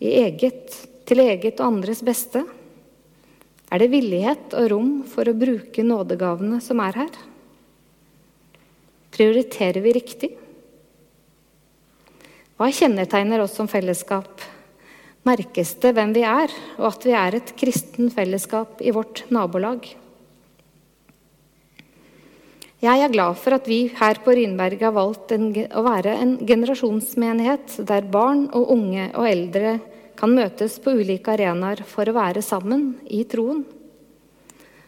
i 0.00 0.16
eget, 0.24 0.74
til 1.06 1.22
eget 1.22 1.60
og 1.60 1.68
andres 1.70 2.02
beste? 2.04 2.42
Er 3.66 3.82
det 3.82 3.90
villighet 3.90 4.54
og 4.58 4.70
rom 4.70 4.90
for 5.10 5.26
å 5.26 5.36
bruke 5.36 5.84
nådegavene 5.86 6.60
som 6.62 6.82
er 6.84 7.00
her? 7.02 7.14
Prioriterer 9.16 9.82
vi 9.82 9.94
riktig? 9.96 10.30
Hva 12.56 12.70
kjennetegner 12.72 13.42
oss 13.42 13.56
som 13.58 13.68
fellesskap? 13.68 14.42
Merkes 15.26 15.74
det 15.82 15.90
hvem 15.96 16.12
vi 16.14 16.22
er, 16.24 16.52
og 16.78 16.86
at 16.92 17.06
vi 17.06 17.14
er 17.18 17.36
et 17.36 17.54
kristen 17.58 18.12
fellesskap 18.14 18.78
i 18.80 18.94
vårt 18.94 19.24
nabolag? 19.34 19.88
Jeg 22.84 23.02
er 23.02 23.10
glad 23.10 23.38
for 23.40 23.56
at 23.56 23.66
vi 23.66 23.86
her 23.96 24.20
på 24.22 24.34
Rynberget 24.36 24.84
har 24.84 24.94
valgt 24.94 25.32
en, 25.34 25.48
å 25.50 25.82
være 25.82 26.12
en 26.20 26.36
generasjonsmenighet 26.46 27.80
der 27.88 28.06
barn 28.12 28.46
og 28.54 28.70
unge 28.76 29.08
og 29.16 29.26
eldre 29.26 29.78
kan 30.16 30.32
møtes 30.34 30.78
på 30.82 30.94
ulike 30.96 31.34
arenaer 31.34 31.82
for 31.86 32.08
å 32.08 32.16
være 32.16 32.42
sammen 32.44 32.94
i 33.06 33.22
troen. 33.28 33.64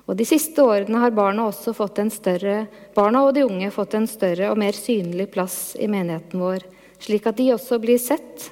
Og 0.08 0.16
De 0.16 0.24
siste 0.24 0.64
årene 0.64 1.02
har 1.02 1.12
barna, 1.12 1.50
større, 1.52 2.66
barna 2.94 3.24
og 3.26 3.34
de 3.36 3.44
unge 3.44 3.70
fått 3.70 3.94
en 3.94 4.06
større 4.08 4.48
og 4.50 4.56
mer 4.56 4.72
synlig 4.72 5.30
plass 5.34 5.76
i 5.76 5.86
menigheten 5.86 6.40
vår, 6.40 6.64
slik 6.98 7.26
at 7.28 7.36
de 7.36 7.52
også 7.52 7.78
blir 7.78 8.00
sett 8.00 8.48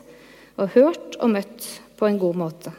og 0.60 0.68
hørt 0.76 1.16
og 1.16 1.32
møtt 1.32 1.70
på 1.96 2.06
en 2.06 2.18
god 2.20 2.36
måte. 2.36 2.72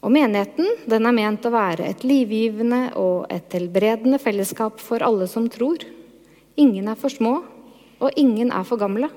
Og 0.00 0.12
Menigheten 0.14 0.86
den 0.86 1.08
er 1.08 1.14
ment 1.16 1.44
å 1.44 1.52
være 1.52 1.90
et 1.90 2.04
livgivende 2.06 2.94
og 2.96 3.26
et 3.32 3.52
helbredende 3.52 4.20
fellesskap 4.22 4.80
for 4.80 5.02
alle 5.02 5.26
som 5.28 5.48
tror. 5.50 5.82
Ingen 6.56 6.88
er 6.88 6.96
for 6.96 7.12
små, 7.12 7.40
og 8.00 8.20
ingen 8.20 8.52
er 8.54 8.64
for 8.64 8.80
gamle. 8.80 9.10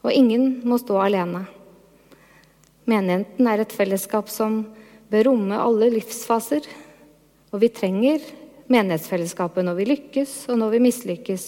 Og 0.00 0.12
ingen 0.12 0.60
må 0.64 0.78
stå 0.80 0.98
alene. 1.02 1.44
Menigheten 2.88 3.48
er 3.50 3.62
et 3.62 3.74
fellesskap 3.76 4.30
som 4.32 4.62
bør 5.10 5.28
romme 5.30 5.58
alle 5.60 5.90
livsfaser. 5.96 6.64
Og 7.50 7.60
vi 7.62 7.70
trenger 7.74 8.22
menighetsfellesskapet 8.70 9.66
når 9.66 9.78
vi 9.80 9.88
lykkes, 9.90 10.34
og 10.50 10.60
når 10.62 10.76
vi 10.76 10.84
mislykkes. 10.86 11.46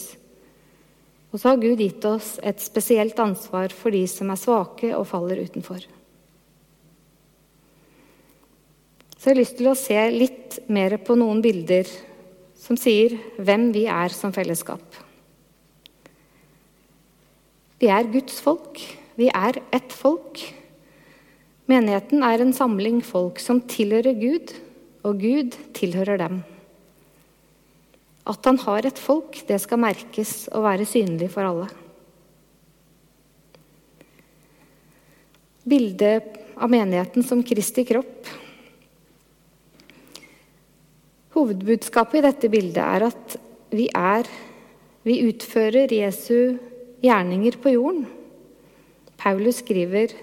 Og 1.32 1.40
så 1.40 1.52
har 1.52 1.62
Gud 1.62 1.80
gitt 1.80 2.04
oss 2.04 2.34
et 2.44 2.60
spesielt 2.60 3.18
ansvar 3.22 3.72
for 3.72 3.94
de 3.94 4.04
som 4.10 4.30
er 4.32 4.40
svake 4.40 4.92
og 4.92 5.06
faller 5.08 5.40
utenfor. 5.46 5.86
Så 9.16 9.30
jeg 9.30 9.36
har 9.36 9.38
lyst 9.38 9.56
til 9.60 9.70
å 9.70 9.78
se 9.78 10.00
litt 10.10 10.58
mer 10.66 10.98
på 11.00 11.14
noen 11.16 11.40
bilder 11.44 11.88
som 12.58 12.76
sier 12.78 13.14
hvem 13.38 13.70
vi 13.74 13.86
er 13.86 14.12
som 14.12 14.34
fellesskap. 14.34 14.82
Vi 17.82 17.88
er 17.90 18.06
Guds 18.12 18.38
folk. 18.38 18.78
Vi 19.18 19.26
er 19.26 19.58
ett 19.74 19.90
folk. 19.90 20.38
Menigheten 21.66 22.22
er 22.22 22.42
en 22.42 22.54
samling 22.54 23.00
folk 23.02 23.42
som 23.42 23.58
tilhører 23.66 24.14
Gud, 24.20 24.52
og 25.02 25.18
Gud 25.18 25.56
tilhører 25.74 26.20
dem. 26.22 26.42
At 28.22 28.46
han 28.46 28.60
har 28.62 28.86
et 28.86 29.02
folk, 29.02 29.40
det 29.48 29.58
skal 29.64 29.82
merkes 29.82 30.46
og 30.54 30.62
være 30.62 30.86
synlig 30.86 31.32
for 31.34 31.48
alle. 31.48 31.66
Bildet 35.66 36.38
av 36.54 36.70
menigheten 36.70 37.26
som 37.26 37.42
Kristi 37.42 37.82
kropp. 37.88 38.30
Hovedbudskapet 41.34 42.20
i 42.20 42.26
dette 42.28 42.50
bildet 42.52 42.82
er 42.82 43.10
at 43.10 43.38
vi 43.74 43.90
er 43.90 44.28
Vi 45.02 45.16
utfører 45.26 45.90
Jesu 45.90 46.60
gjerninger 47.02 47.58
på 47.62 47.74
jorden. 47.74 48.04
Paulus 49.18 49.60
skriver 49.62 50.14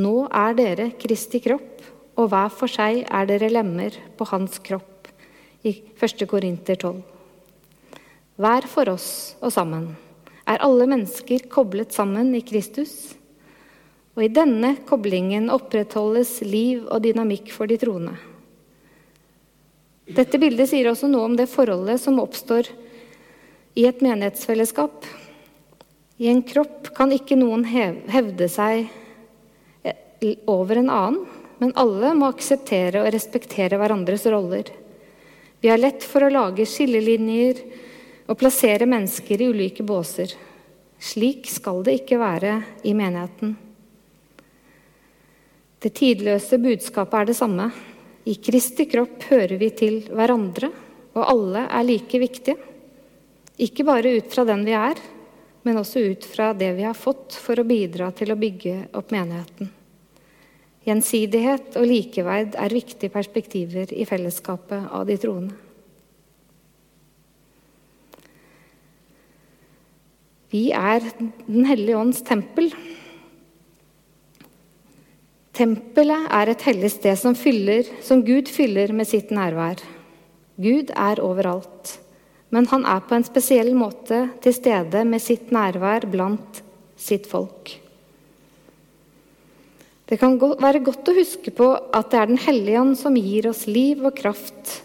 nå 0.00 0.26
er 0.30 0.54
dere 0.56 0.90
Kristi 1.00 1.40
kropp, 1.42 1.80
og 2.20 2.28
hver 2.30 2.52
for 2.52 2.70
seg 2.70 3.02
er 3.08 3.26
dere 3.28 3.50
lemmer 3.50 3.96
på 4.16 4.26
hans 4.30 4.60
kropp. 4.62 5.08
I 5.60 5.74
1. 6.00 6.22
Korinter 6.28 6.78
12. 6.78 7.00
Hver 8.40 8.68
for 8.72 8.88
oss 8.94 9.10
og 9.44 9.52
sammen 9.52 9.90
er 10.48 10.62
alle 10.64 10.86
mennesker 10.88 11.44
koblet 11.52 11.92
sammen 11.92 12.32
i 12.36 12.40
Kristus. 12.46 13.12
Og 14.16 14.24
i 14.24 14.32
denne 14.32 14.74
koblingen 14.88 15.50
opprettholdes 15.52 16.40
liv 16.44 16.86
og 16.88 17.04
dynamikk 17.04 17.52
for 17.54 17.70
de 17.70 17.76
troende. 17.80 18.16
Dette 20.10 20.40
bildet 20.42 20.72
sier 20.72 20.88
også 20.90 21.10
noe 21.10 21.28
om 21.28 21.36
det 21.38 21.50
forholdet 21.52 22.00
som 22.02 22.18
oppstår 22.22 22.72
i 23.78 23.84
et 23.86 24.00
menighetsfellesskap. 24.02 25.04
I 26.20 26.28
en 26.28 26.42
kropp 26.44 26.90
kan 26.92 27.12
ikke 27.16 27.38
noen 27.40 27.62
hevde 27.64 28.48
seg 28.52 28.90
over 30.44 30.76
en 30.76 30.90
annen, 30.92 31.22
men 31.60 31.70
alle 31.80 32.10
må 32.16 32.28
akseptere 32.28 33.00
og 33.00 33.12
respektere 33.12 33.78
hverandres 33.80 34.26
roller. 34.28 34.68
Vi 35.60 35.68
har 35.68 35.80
lett 35.80 36.04
for 36.04 36.24
å 36.24 36.32
lage 36.32 36.66
skillelinjer 36.68 37.62
og 38.28 38.36
plassere 38.40 38.88
mennesker 38.88 39.40
i 39.40 39.48
ulike 39.48 39.84
båser. 39.84 40.34
Slik 41.00 41.48
skal 41.48 41.80
det 41.84 41.94
ikke 42.02 42.18
være 42.20 42.52
i 42.84 42.92
menigheten. 42.96 43.54
Det 45.80 45.92
tidløse 45.96 46.58
budskapet 46.60 47.16
er 47.16 47.30
det 47.30 47.36
samme. 47.38 47.70
I 48.28 48.34
Kristi 48.44 48.84
kropp 48.88 49.24
hører 49.30 49.56
vi 49.60 49.70
til 49.72 50.02
hverandre, 50.12 50.68
og 51.16 51.24
alle 51.24 51.64
er 51.64 51.88
like 51.88 52.20
viktige. 52.20 52.60
Ikke 53.60 53.88
bare 53.88 54.12
ut 54.20 54.28
fra 54.32 54.44
den 54.48 54.66
vi 54.68 54.76
er, 54.76 55.00
men 55.62 55.80
også 55.80 56.02
ut 56.12 56.24
fra 56.24 56.52
det 56.56 56.72
vi 56.78 56.86
har 56.86 56.96
fått 56.96 57.36
for 57.36 57.60
å 57.60 57.66
bidra 57.68 58.10
til 58.16 58.32
å 58.32 58.38
bygge 58.40 58.76
opp 58.96 59.12
menigheten. 59.12 59.70
Gjensidighet 60.86 61.76
og 61.76 61.84
likeverd 61.88 62.56
er 62.56 62.72
viktige 62.72 63.12
perspektiver 63.12 63.92
i 63.92 64.06
fellesskapet 64.08 64.88
av 64.88 65.04
de 65.08 65.18
troende. 65.20 65.58
Vi 70.50 70.70
er 70.74 71.04
Den 71.46 71.66
hellige 71.68 71.98
ånds 71.98 72.24
tempel. 72.26 72.72
Tempelet 75.54 76.26
er 76.32 76.50
et 76.50 76.64
hellig 76.66 76.90
sted 76.94 77.18
som, 77.20 77.36
fyller, 77.38 77.86
som 78.02 78.24
Gud 78.26 78.48
fyller 78.50 78.90
med 78.96 79.06
sitt 79.06 79.30
nærvær. 79.34 79.78
Gud 80.60 80.90
er 80.96 81.22
overalt, 81.22 81.98
men 82.50 82.66
han 82.70 82.86
er 82.88 83.04
på 83.06 83.14
en 83.16 83.26
spesiell 83.26 83.70
måte 83.78 84.24
til 84.42 84.54
stede 84.56 85.04
med 85.06 85.22
sitt 85.22 85.52
nærvær 85.54 86.06
blant 86.10 86.62
sitt 87.00 87.28
folk. 87.30 87.76
Det 90.10 90.18
kan 90.18 90.34
være 90.38 90.82
godt 90.82 91.06
å 91.06 91.14
huske 91.14 91.52
på 91.54 91.68
at 91.94 92.10
det 92.10 92.18
er 92.18 92.30
Den 92.32 92.40
hellige 92.42 92.80
ånd 92.80 92.96
som 92.98 93.14
gir 93.14 93.46
oss 93.46 93.68
liv 93.70 94.02
og 94.02 94.16
kraft. 94.18 94.80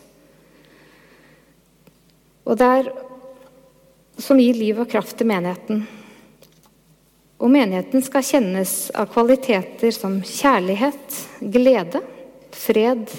Og 2.45 2.59
det 2.61 2.67
er 2.79 2.91
som 4.21 4.39
gir 4.39 4.53
liv 4.53 4.77
og 4.79 4.89
kraft 4.91 5.17
til 5.17 5.27
menigheten. 5.27 5.81
Og 7.41 7.51
menigheten 7.51 8.03
skal 8.05 8.23
kjennes 8.23 8.75
av 8.95 9.09
kvaliteter 9.11 9.91
som 9.91 10.21
kjærlighet, 10.21 11.17
glede, 11.41 11.99
fred, 12.55 13.09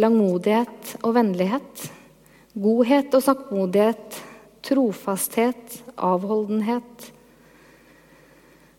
langmodighet 0.00 0.96
og 1.02 1.14
vennlighet, 1.16 1.88
godhet 2.54 3.14
og 3.14 3.22
saktmodighet, 3.24 4.22
trofasthet, 4.64 5.82
avholdenhet, 5.94 7.10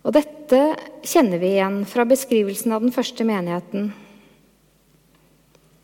og 0.06 0.14
dette 0.14 0.60
kjenner 1.06 1.42
vi 1.42 1.56
igjen 1.56 1.80
fra 1.90 2.06
beskrivelsen 2.06 2.76
av 2.76 2.84
den 2.86 2.94
første 2.94 3.26
menigheten. 3.26 3.90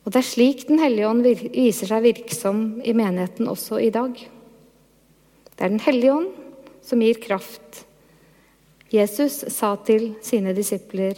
Og 0.06 0.14
det 0.14 0.22
er 0.22 0.28
slik 0.28 0.68
Den 0.68 0.82
hellige 0.82 1.10
ånd 1.10 1.26
viser 1.26 1.90
seg 1.90 2.06
virksom 2.06 2.62
i 2.86 2.94
menigheten 2.98 3.50
også 3.50 3.82
i 3.82 3.90
dag. 3.94 4.14
Det 4.14 5.66
er 5.66 5.74
Den 5.74 5.82
hellige 5.82 6.14
ånd 6.14 6.30
som 6.86 7.02
gir 7.02 7.18
kraft. 7.22 7.86
Jesus 8.94 9.42
sa 9.50 9.74
til 9.88 10.12
sine 10.22 10.54
disipler, 10.54 11.18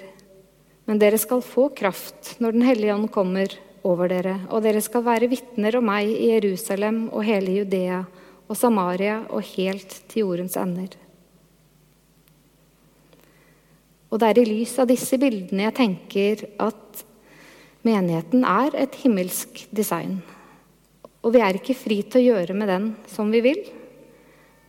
men 0.86 1.00
dere 1.00 1.20
skal 1.20 1.43
få 1.43 1.70
kraft 1.75 2.38
når 2.39 2.55
Den 2.55 2.67
hellige 2.67 2.96
ånd 2.96 3.12
kommer 3.12 3.51
over 3.83 4.11
dere, 4.11 4.37
og 4.49 4.63
dere 4.63 4.81
skal 4.83 5.03
være 5.05 5.29
vitner 5.31 5.77
om 5.79 5.87
meg 5.91 6.07
i 6.07 6.31
Jerusalem 6.31 7.07
og 7.11 7.25
hele 7.27 7.59
Judea 7.59 8.03
og 8.47 8.57
Samaria 8.57 9.21
og 9.29 9.43
helt 9.53 9.97
til 10.11 10.25
jordens 10.25 10.55
ender. 10.59 10.95
Og 14.13 14.21
det 14.21 14.29
er 14.29 14.43
i 14.43 14.45
lys 14.45 14.75
av 14.79 14.89
disse 14.91 15.17
bildene 15.17 15.65
jeg 15.65 15.77
tenker 15.79 16.43
at 16.61 17.03
menigheten 17.83 18.45
er 18.45 18.75
et 18.77 18.95
himmelsk 19.01 19.65
design. 19.73 20.19
Og 21.23 21.33
vi 21.33 21.41
er 21.41 21.57
ikke 21.57 21.75
fri 21.77 22.03
til 22.03 22.21
å 22.21 22.27
gjøre 22.35 22.55
med 22.57 22.69
den 22.69 22.91
som 23.09 23.31
vi 23.33 23.41
vil. 23.43 23.63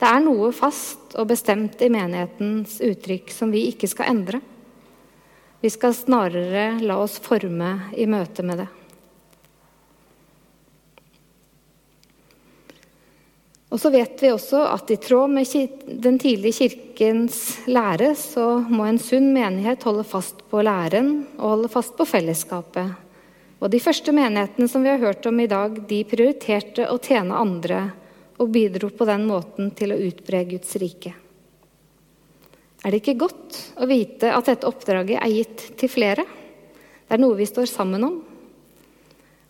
Det 0.01 0.09
er 0.09 0.25
noe 0.25 0.49
fast 0.55 1.15
og 1.21 1.29
bestemt 1.31 1.83
i 1.85 1.91
menighetens 1.93 2.79
uttrykk 2.83 3.31
som 3.35 3.53
vi 3.55 3.67
ikke 3.71 3.91
skal 3.91 4.11
endre. 4.15 4.41
Vi 5.61 5.71
skal 5.73 5.95
snarere 5.97 6.81
la 6.85 6.97
oss 7.01 7.19
forme 7.25 7.93
i 7.97 8.09
møte 8.11 8.45
med 8.45 8.65
det. 8.65 8.71
Og 13.75 13.81
så 13.83 13.91
vet 13.91 14.21
vi 14.23 14.31
også 14.31 14.61
at 14.71 14.91
i 14.95 15.01
tråd 15.03 15.33
med 15.35 15.81
den 15.99 16.19
tidlige 16.23 16.55
kirkens 16.61 17.39
lære, 17.67 18.13
så 18.15 18.61
må 18.71 18.87
en 18.87 19.01
sunn 19.03 19.33
menighet 19.35 19.83
holde 19.83 20.05
fast 20.07 20.45
på 20.47 20.61
læren 20.63 21.25
og 21.41 21.57
holde 21.57 21.71
fast 21.73 21.97
på 21.99 22.07
fellesskapet. 22.07 22.93
Og 23.59 23.73
de 23.73 23.81
første 23.83 24.15
menighetene 24.15 24.71
som 24.71 24.85
vi 24.85 24.93
har 24.93 25.03
hørt 25.03 25.27
om 25.27 25.41
i 25.43 25.49
dag, 25.51 25.75
de 25.91 26.05
prioriterte 26.07 26.87
å 26.87 27.01
tjene 27.03 27.35
andre 27.35 27.81
og 28.39 28.53
bidro 28.55 28.93
på 28.95 29.09
den 29.11 29.27
måten 29.27 29.73
til 29.75 29.95
å 29.95 29.99
utbre 30.07 30.45
Guds 30.53 30.79
rike. 30.79 31.11
Er 32.85 32.93
det 32.93 33.01
ikke 33.03 33.19
godt 33.25 33.59
å 33.81 33.89
vite 33.91 34.31
at 34.37 34.53
dette 34.53 34.71
oppdraget 34.71 35.19
er 35.19 35.35
gitt 35.35 35.67
til 35.81 35.91
flere? 35.91 36.23
Det 36.23 37.19
er 37.19 37.23
noe 37.27 37.35
vi 37.41 37.51
står 37.51 37.67
sammen 37.73 38.07
om, 38.07 38.23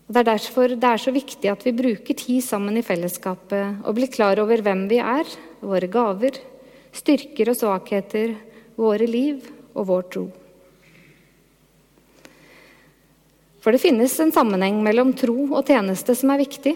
Det 0.05 0.21
er 0.21 0.27
derfor 0.27 0.69
det 0.69 0.85
er 0.85 1.01
så 1.01 1.09
viktig 1.13 1.49
at 1.49 1.63
vi 1.65 1.73
bruker 1.73 2.13
tid 2.13 2.43
sammen 2.45 2.77
i 2.77 2.85
fellesskapet 2.85 3.81
og 3.81 3.95
blir 3.97 4.11
klar 4.13 4.37
over 4.43 4.61
hvem 4.61 4.83
vi 4.91 4.99
er, 5.01 5.25
våre 5.65 5.89
gaver, 5.89 6.37
styrker 6.93 7.49
og 7.49 7.57
svakheter, 7.57 8.35
våre 8.77 9.07
liv 9.09 9.47
og 9.73 9.87
vår 9.89 10.05
tro. 10.13 10.25
For 13.65 13.73
det 13.73 13.81
finnes 13.81 14.13
en 14.21 14.29
sammenheng 14.29 14.77
mellom 14.85 15.15
tro 15.17 15.39
og 15.47 15.65
tjeneste 15.65 16.13
som 16.13 16.35
er 16.35 16.43
viktig. 16.43 16.75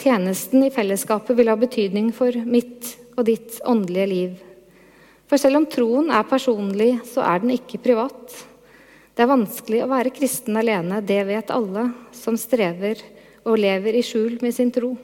Tjenesten 0.00 0.64
i 0.64 0.72
fellesskapet 0.72 1.36
vil 1.36 1.52
ha 1.52 1.58
betydning 1.60 2.08
for 2.16 2.32
mitt 2.48 2.94
og 3.18 3.26
ditt 3.28 3.60
åndelige 3.68 4.08
liv. 4.08 4.32
For 5.28 5.36
selv 5.40 5.60
om 5.60 5.68
troen 5.68 6.08
er 6.08 6.24
personlig, 6.28 6.94
så 7.12 7.26
er 7.28 7.44
den 7.44 7.52
ikke 7.58 7.82
privat. 7.84 8.40
Det 9.14 9.22
er 9.22 9.30
vanskelig 9.30 9.84
å 9.84 9.90
være 9.92 10.10
kristen 10.10 10.56
alene, 10.58 10.98
det 10.98 11.20
vet 11.28 11.52
alle 11.54 11.86
som 12.16 12.34
strever 12.38 12.98
og 13.46 13.60
lever 13.62 13.94
i 13.94 14.02
skjul 14.02 14.40
med 14.42 14.56
sin 14.56 14.72
tro. 14.74 14.96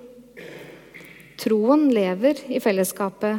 Troen 1.38 1.86
lever 1.94 2.42
i 2.50 2.58
fellesskapet, 2.60 3.38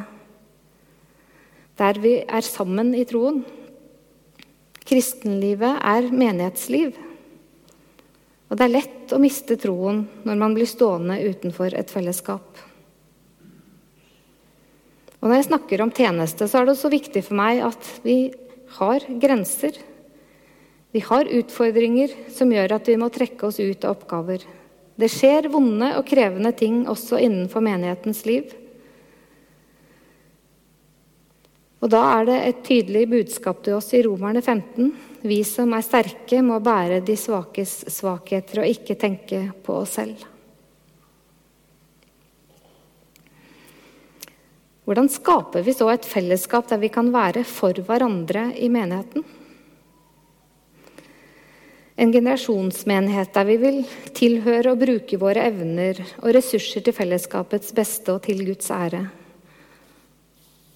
der 1.82 2.00
vi 2.00 2.14
er 2.24 2.48
sammen 2.48 2.94
i 2.96 3.04
troen. 3.10 3.42
Kristenlivet 4.88 5.84
er 5.84 6.08
menighetsliv. 6.08 6.96
Og 8.48 8.58
det 8.58 8.66
er 8.66 8.76
lett 8.78 9.14
å 9.16 9.20
miste 9.22 9.60
troen 9.60 10.06
når 10.24 10.40
man 10.40 10.56
blir 10.56 10.70
stående 10.70 11.20
utenfor 11.20 11.76
et 11.76 11.92
fellesskap. 11.92 12.48
Og 15.22 15.30
Når 15.30 15.38
jeg 15.38 15.50
snakker 15.52 15.84
om 15.84 15.94
tjeneste, 15.94 16.48
så 16.48 16.62
er 16.62 16.66
det 16.66 16.78
også 16.78 16.96
viktig 16.96 17.22
for 17.28 17.38
meg 17.38 17.62
at 17.68 17.96
vi 18.08 18.32
har 18.80 19.06
grenser. 19.22 19.78
Vi 20.92 21.00
har 21.08 21.30
utfordringer 21.40 22.12
som 22.36 22.52
gjør 22.52 22.76
at 22.76 22.90
vi 22.90 22.98
må 23.00 23.08
trekke 23.14 23.48
oss 23.48 23.62
ut 23.62 23.86
av 23.88 23.96
oppgaver. 23.96 24.44
Det 25.00 25.08
skjer 25.10 25.48
vonde 25.52 25.94
og 25.96 26.04
krevende 26.08 26.52
ting 26.58 26.84
også 26.92 27.22
innenfor 27.24 27.64
menighetens 27.64 28.26
liv. 28.28 28.52
Og 31.82 31.90
Da 31.90 32.02
er 32.20 32.28
det 32.28 32.40
et 32.46 32.60
tydelig 32.68 33.08
budskap 33.10 33.64
til 33.66 33.80
oss 33.80 33.90
i 33.98 34.04
Romerne 34.06 34.44
15. 34.44 34.92
Vi 35.26 35.40
som 35.48 35.74
er 35.74 35.86
sterke, 35.86 36.42
må 36.46 36.60
bære 36.62 37.00
de 37.06 37.16
svakes 37.18 37.80
svakheter 37.90 38.62
og 38.62 38.70
ikke 38.70 39.00
tenke 39.00 39.48
på 39.66 39.80
oss 39.82 39.98
selv. 39.98 40.28
Hvordan 44.86 45.10
skaper 45.10 45.64
vi 45.66 45.74
så 45.74 45.88
et 45.94 46.06
fellesskap 46.06 46.68
der 46.70 46.82
vi 46.82 46.90
kan 46.94 47.14
være 47.14 47.46
for 47.48 47.74
hverandre 47.74 48.50
i 48.60 48.70
menigheten? 48.70 49.24
En 52.02 52.10
generasjonsmenighet 52.10 53.34
der 53.36 53.46
vi 53.46 53.58
vil 53.62 53.82
tilhøre 54.18 54.72
og 54.74 54.80
bruke 54.82 55.20
våre 55.22 55.44
evner 55.52 56.00
og 56.24 56.32
ressurser 56.34 56.82
til 56.82 56.96
fellesskapets 56.98 57.76
beste 57.78 58.16
og 58.16 58.24
til 58.26 58.42
Guds 58.48 58.72
ære. 58.74 59.04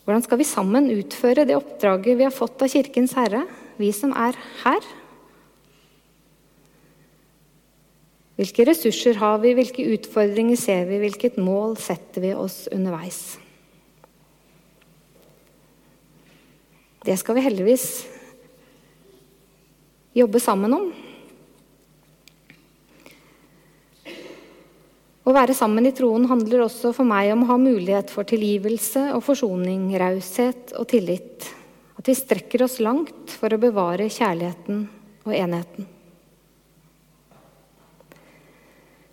Hvordan 0.06 0.22
skal 0.22 0.38
vi 0.38 0.46
sammen 0.46 0.92
utføre 0.94 1.48
det 1.50 1.56
oppdraget 1.58 2.20
vi 2.20 2.28
har 2.28 2.36
fått 2.36 2.62
av 2.62 2.70
Kirkens 2.70 3.16
Herre, 3.18 3.42
vi 3.82 3.90
som 3.90 4.14
er 4.14 4.38
her? 4.62 4.86
Hvilke 8.38 8.68
ressurser 8.70 9.18
har 9.18 9.40
vi, 9.42 9.56
hvilke 9.58 9.88
utfordringer 9.96 10.60
ser 10.60 10.86
vi, 10.92 11.00
hvilket 11.02 11.40
mål 11.42 11.74
setter 11.82 12.22
vi 12.22 12.36
oss 12.38 12.68
underveis? 12.76 13.40
Det 17.06 17.18
skal 17.18 17.40
vi 17.40 17.48
heldigvis 17.48 17.88
jobbe 20.22 20.44
sammen 20.44 20.78
om. 20.78 20.94
Å 25.26 25.34
være 25.34 25.56
sammen 25.58 25.88
i 25.90 25.94
troen 25.96 26.28
handler 26.30 26.68
også 26.68 26.92
for 26.94 27.08
meg 27.10 27.32
om 27.34 27.42
å 27.42 27.50
ha 27.50 27.58
mulighet 27.58 28.12
for 28.14 28.28
tilgivelse 28.30 29.08
og 29.16 29.24
forsoning, 29.26 29.88
raushet 29.98 30.76
og 30.78 30.86
tillit. 30.92 31.48
At 31.98 32.06
vi 32.06 32.14
strekker 32.14 32.62
oss 32.62 32.78
langt 32.78 33.34
for 33.34 33.50
å 33.50 33.62
bevare 33.62 34.06
kjærligheten 34.06 34.84
og 35.26 35.34
enheten. 35.34 35.90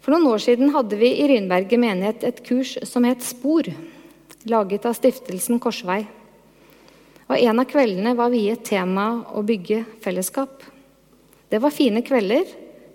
For 0.02 0.12
noen 0.12 0.28
år 0.34 0.42
siden 0.42 0.74
hadde 0.74 0.98
vi 1.00 1.14
i 1.22 1.28
Rynberget 1.30 1.80
menighet 1.80 2.26
et 2.28 2.42
kurs 2.44 2.74
som 2.90 3.06
het 3.08 3.24
Spor, 3.24 3.70
laget 4.50 4.84
av 4.84 4.98
stiftelsen 4.98 5.62
Korsvei. 5.62 6.02
Og 7.30 7.38
En 7.38 7.62
av 7.62 7.70
kveldene 7.70 8.12
var 8.18 8.34
viet 8.34 8.66
tema 8.68 9.22
å 9.32 9.40
bygge 9.46 9.86
fellesskap. 10.04 10.60
Det 11.48 11.60
var 11.62 11.72
fine 11.72 12.02
kvelder 12.04 12.44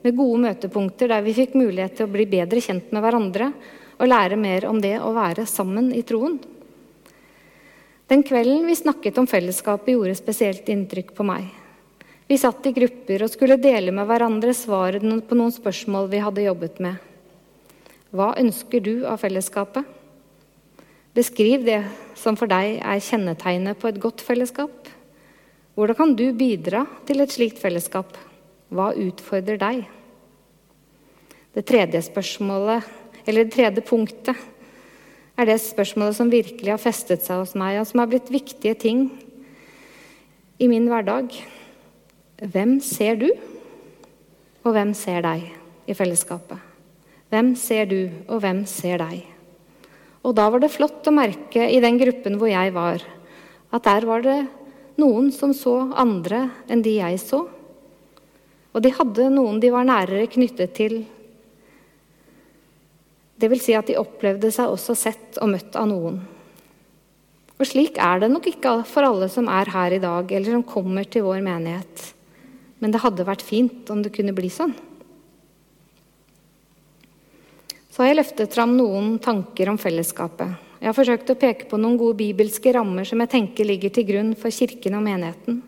med 0.04 0.16
gode 0.18 0.42
møtepunkter 0.44 1.12
der 1.12 1.24
vi 1.26 1.36
fikk 1.38 1.56
mulighet 1.58 1.98
til 1.98 2.08
å 2.08 2.14
bli 2.14 2.28
bedre 2.30 2.62
kjent 2.64 2.92
med 2.94 3.04
hverandre 3.04 3.52
og 3.98 4.10
lære 4.10 4.38
mer 4.40 4.68
om 4.70 4.80
det 4.82 4.96
å 5.02 5.14
være 5.16 5.48
sammen 5.50 5.90
i 5.96 6.04
troen. 6.06 6.38
Den 8.08 8.24
kvelden 8.24 8.64
vi 8.70 8.76
snakket 8.78 9.18
om 9.20 9.28
fellesskapet, 9.28 9.92
gjorde 9.96 10.16
spesielt 10.16 10.70
inntrykk 10.72 11.12
på 11.18 11.26
meg. 11.28 11.50
Vi 12.28 12.38
satt 12.40 12.66
i 12.68 12.76
grupper 12.76 13.24
og 13.24 13.32
skulle 13.32 13.60
dele 13.60 13.92
med 13.96 14.08
hverandre 14.08 14.54
svarene 14.56 15.20
på 15.24 15.36
noen 15.36 15.52
spørsmål 15.56 16.10
vi 16.12 16.22
hadde 16.24 16.46
jobbet 16.46 16.80
med. 16.84 16.96
Hva 18.16 18.34
ønsker 18.40 18.84
du 18.84 18.94
av 19.08 19.20
fellesskapet? 19.20 19.84
Beskriv 21.18 21.66
det 21.66 21.82
som 22.20 22.38
for 22.40 22.48
deg 22.52 22.78
er 22.78 23.04
kjennetegnet 23.04 23.80
på 23.80 23.90
et 23.90 24.00
godt 24.00 24.24
fellesskap. 24.24 24.92
Hvordan 25.76 25.98
kan 25.98 26.16
du 26.20 26.30
bidra 26.38 26.86
til 27.08 27.24
et 27.24 27.34
slikt 27.34 27.60
fellesskap? 27.62 28.16
Hva 28.74 28.92
utfordrer 29.00 29.60
deg? 29.62 29.86
Det 31.56 31.64
tredje 31.66 32.02
spørsmålet, 32.06 32.86
eller 33.26 33.48
det 33.48 33.56
tredje 33.56 33.84
punktet, 33.86 34.36
er 35.38 35.48
det 35.48 35.60
spørsmålet 35.62 36.18
som 36.18 36.32
virkelig 36.34 36.74
har 36.74 36.82
festet 36.82 37.24
seg 37.26 37.42
hos 37.44 37.54
meg, 37.58 37.80
og 37.80 37.88
som 37.90 38.02
har 38.02 38.10
blitt 38.12 38.32
viktige 38.34 38.76
ting 38.78 39.08
i 40.58 40.68
min 40.70 40.90
hverdag. 40.90 41.32
Hvem 42.42 42.78
ser 42.86 43.20
du, 43.22 43.30
og 44.66 44.74
hvem 44.76 44.94
ser 44.98 45.24
deg 45.26 45.48
i 45.88 45.96
fellesskapet? 45.98 46.60
Hvem 47.32 47.54
ser 47.60 47.90
du, 47.90 48.00
og 48.28 48.42
hvem 48.44 48.64
ser 48.70 49.02
deg? 49.02 49.26
Og 50.28 50.36
da 50.36 50.48
var 50.52 50.60
det 50.64 50.74
flott 50.74 51.08
å 51.08 51.16
merke 51.16 51.70
i 51.72 51.80
den 51.84 52.00
gruppen 52.02 52.38
hvor 52.40 52.52
jeg 52.52 52.74
var, 52.76 53.04
at 53.72 53.86
der 53.88 54.08
var 54.08 54.24
det 54.26 54.40
noen 55.00 55.30
som 55.32 55.54
så 55.56 55.80
andre 55.96 56.48
enn 56.72 56.82
de 56.84 56.98
jeg 56.98 57.22
så. 57.22 57.46
Og 58.78 58.84
de 58.86 58.94
hadde 58.94 59.30
noen 59.34 59.58
de 59.62 59.74
var 59.74 59.88
nærere 59.90 60.30
knyttet 60.30 60.76
til 60.78 61.00
det 63.38 63.52
vil 63.52 63.62
si 63.62 63.76
at 63.78 63.86
de 63.90 64.00
opplevde 64.00 64.50
seg 64.54 64.72
også 64.74 64.96
sett 64.98 65.38
og 65.44 65.52
møtt 65.52 65.76
av 65.78 65.86
noen. 65.90 66.18
Og 67.58 67.66
slik 67.66 67.98
er 68.02 68.22
det 68.22 68.32
nok 68.32 68.50
ikke 68.50 68.74
for 68.90 69.06
alle 69.06 69.30
som 69.34 69.50
er 69.50 69.70
her 69.74 69.94
i 69.94 70.02
dag, 70.02 70.32
eller 70.32 70.58
som 70.58 70.66
kommer 70.66 71.06
til 71.10 71.26
vår 71.26 71.42
menighet. 71.46 72.04
Men 72.82 72.94
det 72.94 73.02
hadde 73.02 73.26
vært 73.26 73.46
fint 73.46 73.90
om 73.94 74.02
det 74.06 74.14
kunne 74.14 74.34
bli 74.38 74.50
sånn. 74.54 74.74
Så 77.90 78.04
har 78.04 78.12
jeg 78.12 78.20
løftet 78.20 78.54
fram 78.54 78.76
noen 78.78 79.16
tanker 79.22 79.70
om 79.72 79.80
fellesskapet. 79.82 80.66
Jeg 80.78 80.92
har 80.92 80.98
forsøkt 80.98 81.34
å 81.34 81.38
peke 81.38 81.66
på 81.70 81.80
noen 81.82 81.98
gode 81.98 82.20
bibelske 82.20 82.74
rammer 82.74 83.06
som 83.10 83.22
jeg 83.24 83.34
tenker 83.34 83.66
ligger 83.66 83.94
til 83.94 84.06
grunn 84.06 84.36
for 84.38 84.54
kirken 84.54 84.98
og 84.98 85.06
menigheten. 85.06 85.64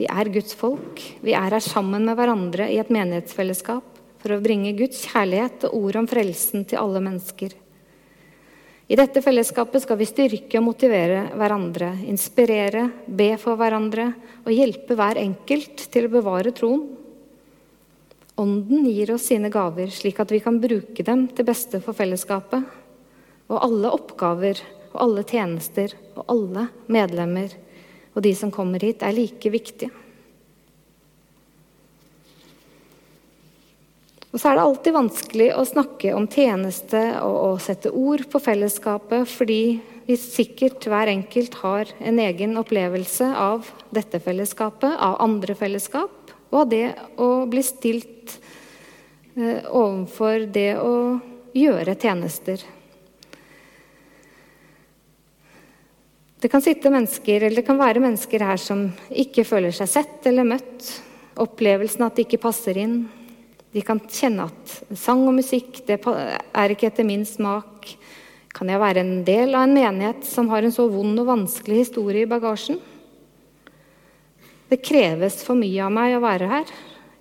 Vi 0.00 0.06
er 0.08 0.30
Guds 0.32 0.54
folk. 0.56 1.00
Vi 1.20 1.34
er 1.36 1.52
her 1.52 1.60
sammen 1.60 2.06
med 2.08 2.16
hverandre 2.16 2.70
i 2.72 2.78
et 2.80 2.92
menighetsfellesskap 2.94 3.98
for 4.22 4.32
å 4.32 4.40
bringe 4.40 4.72
Guds 4.78 5.02
kjærlighet 5.10 5.66
og 5.68 5.74
ord 5.76 5.98
om 6.00 6.08
frelsen 6.08 6.64
til 6.68 6.80
alle 6.80 7.02
mennesker. 7.04 7.52
I 8.90 8.96
dette 8.96 9.20
fellesskapet 9.22 9.84
skal 9.84 10.00
vi 10.00 10.08
styrke 10.08 10.56
og 10.56 10.64
motivere 10.70 11.26
hverandre, 11.36 11.92
inspirere, 12.08 12.86
be 13.06 13.34
for 13.38 13.60
hverandre 13.60 14.08
og 14.40 14.50
hjelpe 14.54 14.96
hver 14.96 15.20
enkelt 15.20 15.84
til 15.92 16.08
å 16.08 16.14
bevare 16.16 16.56
troen. 16.56 16.86
Ånden 18.40 18.88
gir 18.88 19.12
oss 19.12 19.28
sine 19.28 19.52
gaver, 19.52 19.92
slik 19.92 20.18
at 20.24 20.32
vi 20.32 20.40
kan 20.40 20.62
bruke 20.64 21.04
dem 21.04 21.28
til 21.28 21.46
beste 21.46 21.84
for 21.84 21.94
fellesskapet. 21.98 22.64
Og 23.52 23.58
alle 23.68 23.92
oppgaver 24.00 24.64
og 24.94 25.02
alle 25.04 25.28
tjenester 25.28 25.92
og 26.16 26.24
alle 26.32 26.70
medlemmer 26.88 27.52
og 28.14 28.22
de 28.24 28.34
som 28.36 28.52
kommer 28.54 28.82
hit, 28.82 29.02
er 29.06 29.14
like 29.16 29.52
viktige. 29.52 29.90
Og 34.30 34.38
så 34.38 34.50
er 34.50 34.58
det 34.58 34.64
alltid 34.64 34.94
vanskelig 34.94 35.46
å 35.58 35.66
snakke 35.66 36.12
om 36.14 36.28
tjeneste 36.30 37.00
og 37.26 37.38
å 37.48 37.54
sette 37.62 37.90
ord 37.90 38.22
på 38.30 38.38
fellesskapet, 38.42 39.26
fordi 39.26 39.62
vi 40.06 40.16
sikkert 40.18 40.86
hver 40.90 41.10
enkelt 41.10 41.56
har 41.64 41.90
en 41.98 42.18
egen 42.22 42.54
opplevelse 42.58 43.26
av 43.34 43.66
dette 43.94 44.22
fellesskapet, 44.22 44.94
av 44.94 45.18
andre 45.22 45.56
fellesskap, 45.58 46.34
og 46.50 46.62
av 46.62 46.70
det 46.70 46.86
å 47.18 47.30
bli 47.50 47.62
stilt 47.66 48.36
eh, 49.34 49.66
overfor 49.66 50.46
det 50.50 50.72
å 50.78 50.94
gjøre 51.54 51.98
tjenester. 51.98 52.62
Det 56.40 56.48
kan 56.48 56.62
mennesker, 56.64 57.50
det 57.52 57.66
kan 57.66 57.76
være 57.78 58.00
mennesker 58.00 58.40
her 58.40 58.56
som 58.56 58.86
ikke 59.12 59.44
føler 59.44 59.74
seg 59.76 59.88
sett 59.88 60.26
eller 60.26 60.48
møtt. 60.48 60.86
Opplevelsen 61.36 62.06
at 62.06 62.16
de 62.16 62.24
ikke 62.24 62.40
passer 62.40 62.78
inn, 62.80 63.02
de 63.70 63.82
kan 63.86 64.00
kjenne 64.10 64.48
at 64.48 64.72
sang 64.98 65.22
og 65.28 65.36
musikk 65.36 65.82
det 65.86 66.00
er 66.02 66.72
ikke 66.72 66.88
etter 66.88 67.06
min 67.06 67.26
smak. 67.28 67.92
Kan 68.50 68.72
jeg 68.72 68.82
være 68.82 69.04
en 69.04 69.20
del 69.26 69.54
av 69.54 69.68
en 69.68 69.76
menighet 69.76 70.24
som 70.26 70.48
har 70.50 70.64
en 70.64 70.74
så 70.74 70.88
vond 70.90 71.20
og 71.22 71.28
vanskelig 71.28 71.84
historie 71.84 72.24
i 72.24 72.30
bagasjen? 72.30 72.80
Det 74.70 74.80
kreves 74.82 75.42
for 75.46 75.58
mye 75.58 75.84
av 75.84 75.92
meg 75.94 76.16
å 76.16 76.24
være 76.24 76.48
her. 76.50 76.72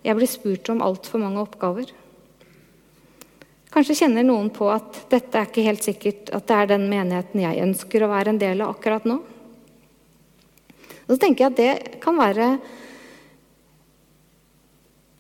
Jeg 0.06 0.18
blir 0.18 0.32
spurt 0.32 0.72
om 0.74 0.82
altfor 0.86 1.22
mange 1.22 1.44
oppgaver. 1.44 1.92
Kanskje 3.70 4.00
kjenner 4.02 4.26
noen 4.26 4.50
på 4.54 4.66
at 4.74 5.04
dette 5.12 5.38
er 5.38 5.50
ikke 5.50 5.66
helt 5.68 5.86
sikkert 5.86 6.32
at 6.34 6.48
det 6.50 6.56
er 6.58 6.72
den 6.72 6.88
menigheten 6.90 7.44
jeg 7.44 7.62
ønsker 7.68 8.04
å 8.04 8.12
være 8.12 8.34
en 8.34 8.42
del 8.42 8.64
av 8.66 8.74
akkurat 8.74 9.06
nå. 9.06 9.20
Og 11.06 11.16
så 11.16 11.20
tenker 11.22 11.46
jeg 11.46 11.54
at 11.54 11.60
det 11.60 12.02
kan 12.04 12.18
være 12.18 12.50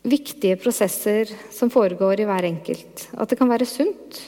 viktige 0.09 0.57
prosesser 0.61 1.29
som 1.53 1.71
foregår 1.73 2.21
i 2.21 2.27
hver 2.29 2.47
enkelt. 2.49 3.09
At 3.17 3.29
det 3.29 3.37
kan 3.39 3.49
være 3.51 3.67
sunt 3.69 4.21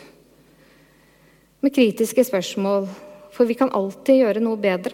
med 1.62 1.74
kritiske 1.74 2.26
spørsmål, 2.26 2.88
for 3.32 3.50
vi 3.50 3.58
kan 3.58 3.74
alltid 3.78 4.22
gjøre 4.22 4.44
noe 4.44 4.60
bedre. 4.62 4.94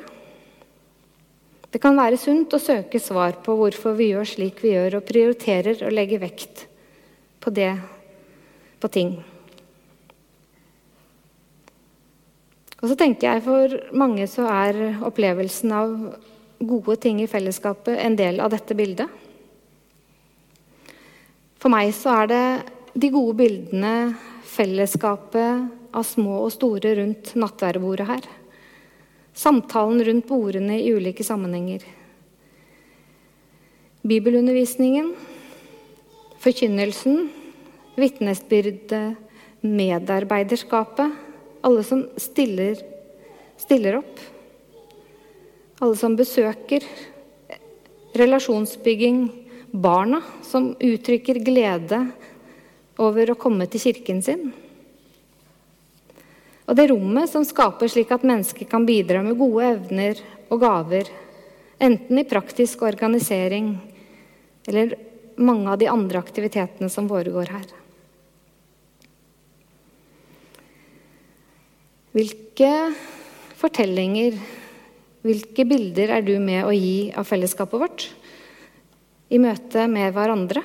Det 1.72 1.82
kan 1.84 1.98
være 2.00 2.20
sunt 2.20 2.54
å 2.56 2.62
søke 2.64 3.00
svar 3.04 3.40
på 3.44 3.56
hvorfor 3.60 3.96
vi 3.98 4.12
gjør 4.14 4.28
slik 4.28 4.64
vi 4.64 4.74
gjør, 4.76 5.00
og 5.00 5.08
prioriterer 5.08 5.84
å 5.84 5.92
legge 5.92 6.20
vekt 6.22 6.68
på 7.44 7.52
det, 7.56 7.74
på 8.82 8.90
ting. 8.94 9.18
Og 12.78 12.92
så 12.92 12.98
tenker 12.98 13.32
jeg 13.32 13.46
For 13.46 13.78
mange 13.98 14.28
så 14.30 14.46
er 14.52 15.00
opplevelsen 15.06 15.74
av 15.74 15.96
gode 16.58 16.98
ting 17.02 17.22
i 17.22 17.30
fellesskapet 17.30 18.00
en 18.02 18.18
del 18.18 18.42
av 18.42 18.54
dette 18.54 18.78
bildet. 18.78 19.10
For 21.58 21.74
meg 21.74 21.92
så 21.98 22.14
er 22.24 22.30
det 22.32 22.46
de 22.98 23.10
gode 23.14 23.36
bildene, 23.42 23.94
fellesskapet 24.48 25.94
av 25.98 26.06
små 26.06 26.40
og 26.46 26.54
store 26.54 26.96
rundt 26.98 27.34
nattværbordet 27.38 28.08
her. 28.10 28.28
Samtalen 29.38 30.02
rundt 30.06 30.26
bordene 30.30 30.80
i 30.82 30.94
ulike 30.94 31.26
sammenhenger. 31.26 31.84
Bibelundervisningen, 34.08 35.12
forkynnelsen, 36.42 37.28
vitnesbyrdet, 37.98 39.18
medarbeiderskapet. 39.66 41.12
Alle 41.66 41.84
som 41.84 42.06
stiller, 42.22 42.78
stiller 43.58 44.00
opp. 44.00 44.22
Alle 45.82 45.98
som 45.98 46.16
besøker. 46.16 46.86
Relasjonsbygging 48.18 49.26
barna 49.72 50.22
som 50.44 50.76
uttrykker 50.80 51.42
glede 51.44 52.00
over 52.98 53.32
å 53.32 53.40
komme 53.40 53.68
til 53.70 53.84
kirken 53.90 54.24
sin. 54.26 54.50
Og 56.68 56.76
det 56.76 56.90
rommet 56.92 57.32
som 57.32 57.46
skaper 57.48 57.92
slik 57.92 58.12
at 58.12 58.26
mennesker 58.28 58.68
kan 58.68 58.88
bidra 58.88 59.22
med 59.24 59.38
gode 59.40 59.70
evner 59.70 60.22
og 60.52 60.62
gaver, 60.64 61.10
enten 61.80 62.20
i 62.20 62.28
praktisk 62.28 62.82
organisering 62.84 63.76
eller 64.68 64.98
mange 65.38 65.72
av 65.72 65.80
de 65.80 65.88
andre 65.88 66.20
aktivitetene 66.20 66.90
som 66.92 67.08
foregår 67.08 67.54
her. 67.54 67.77
Hvilke 72.18 72.72
fortellinger, 73.58 74.40
hvilke 75.22 75.66
bilder 75.70 76.18
er 76.18 76.24
du 76.26 76.34
med 76.42 76.66
å 76.66 76.74
gi 76.74 77.12
av 77.14 77.28
fellesskapet 77.30 77.84
vårt? 77.84 78.08
i 79.28 79.40
møte 79.42 79.88
med 79.92 80.14
hverandre. 80.16 80.64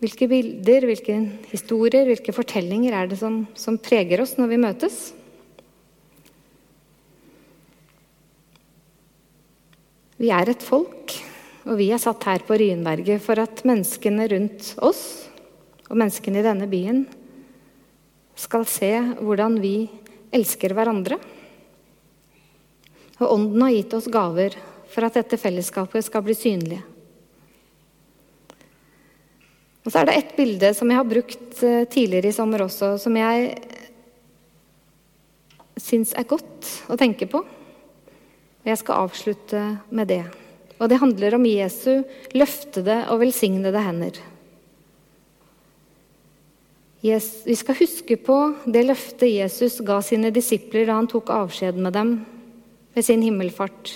Hvilke 0.00 0.28
bilder, 0.30 0.86
hvilke 0.88 1.16
historier, 1.50 2.06
hvilke 2.08 2.32
fortellinger 2.32 2.94
er 2.96 3.10
det 3.10 3.18
som, 3.20 3.42
som 3.58 3.76
preger 3.80 4.22
oss 4.22 4.36
når 4.38 4.52
vi 4.52 4.60
møtes? 4.62 5.00
Vi 10.20 10.30
er 10.36 10.52
et 10.52 10.64
folk, 10.64 11.16
og 11.66 11.76
vi 11.80 11.90
er 11.92 12.00
satt 12.00 12.24
her 12.28 12.44
på 12.46 12.56
Ryenberget 12.60 13.22
for 13.24 13.40
at 13.40 13.64
menneskene 13.68 14.28
rundt 14.32 14.74
oss 14.84 15.02
og 15.90 15.98
menneskene 15.98 16.40
i 16.40 16.46
denne 16.46 16.68
byen 16.70 17.04
skal 18.40 18.64
se 18.68 18.90
hvordan 19.20 19.58
vi 19.60 19.74
elsker 20.32 20.72
hverandre. 20.76 21.18
Og 23.20 23.34
Ånden 23.34 23.66
har 23.66 23.74
gitt 23.74 23.96
oss 23.98 24.08
gaver 24.12 24.56
for 24.90 25.06
at 25.06 25.18
dette 25.20 25.38
fellesskapet 25.40 26.06
skal 26.06 26.24
bli 26.24 26.36
synlig. 26.38 26.80
Og 29.84 29.92
så 29.92 30.00
er 30.00 30.08
det 30.08 30.16
ett 30.18 30.32
bilde 30.36 30.72
som 30.76 30.90
jeg 30.90 31.00
har 31.00 31.08
brukt 31.08 31.62
eh, 31.64 31.84
tidligere 31.88 32.30
i 32.30 32.36
sommer 32.36 32.64
også, 32.66 32.94
som 33.00 33.16
jeg 33.16 33.54
syns 35.80 36.12
er 36.16 36.28
godt 36.28 36.68
å 36.92 36.98
tenke 37.00 37.28
på. 37.30 37.40
Og 37.40 38.68
Jeg 38.68 38.80
skal 38.82 39.06
avslutte 39.06 39.62
med 39.88 40.10
det. 40.12 40.24
Og 40.80 40.88
det 40.88 41.00
handler 41.00 41.36
om 41.36 41.46
Jesu 41.48 42.02
løftede 42.36 43.02
og 43.12 43.22
velsignede 43.22 43.84
hender. 43.84 44.20
Vi 47.00 47.56
skal 47.56 47.78
huske 47.78 48.18
på 48.20 48.36
det 48.68 48.82
løftet 48.84 49.30
Jesus 49.32 49.78
ga 49.86 50.02
sine 50.04 50.28
disipler 50.34 50.84
da 50.84 50.98
han 50.98 51.08
tok 51.08 51.32
avskjed 51.32 51.78
med 51.80 51.96
dem 51.96 52.14
ved 52.92 53.06
sin 53.06 53.22
himmelfart. 53.24 53.94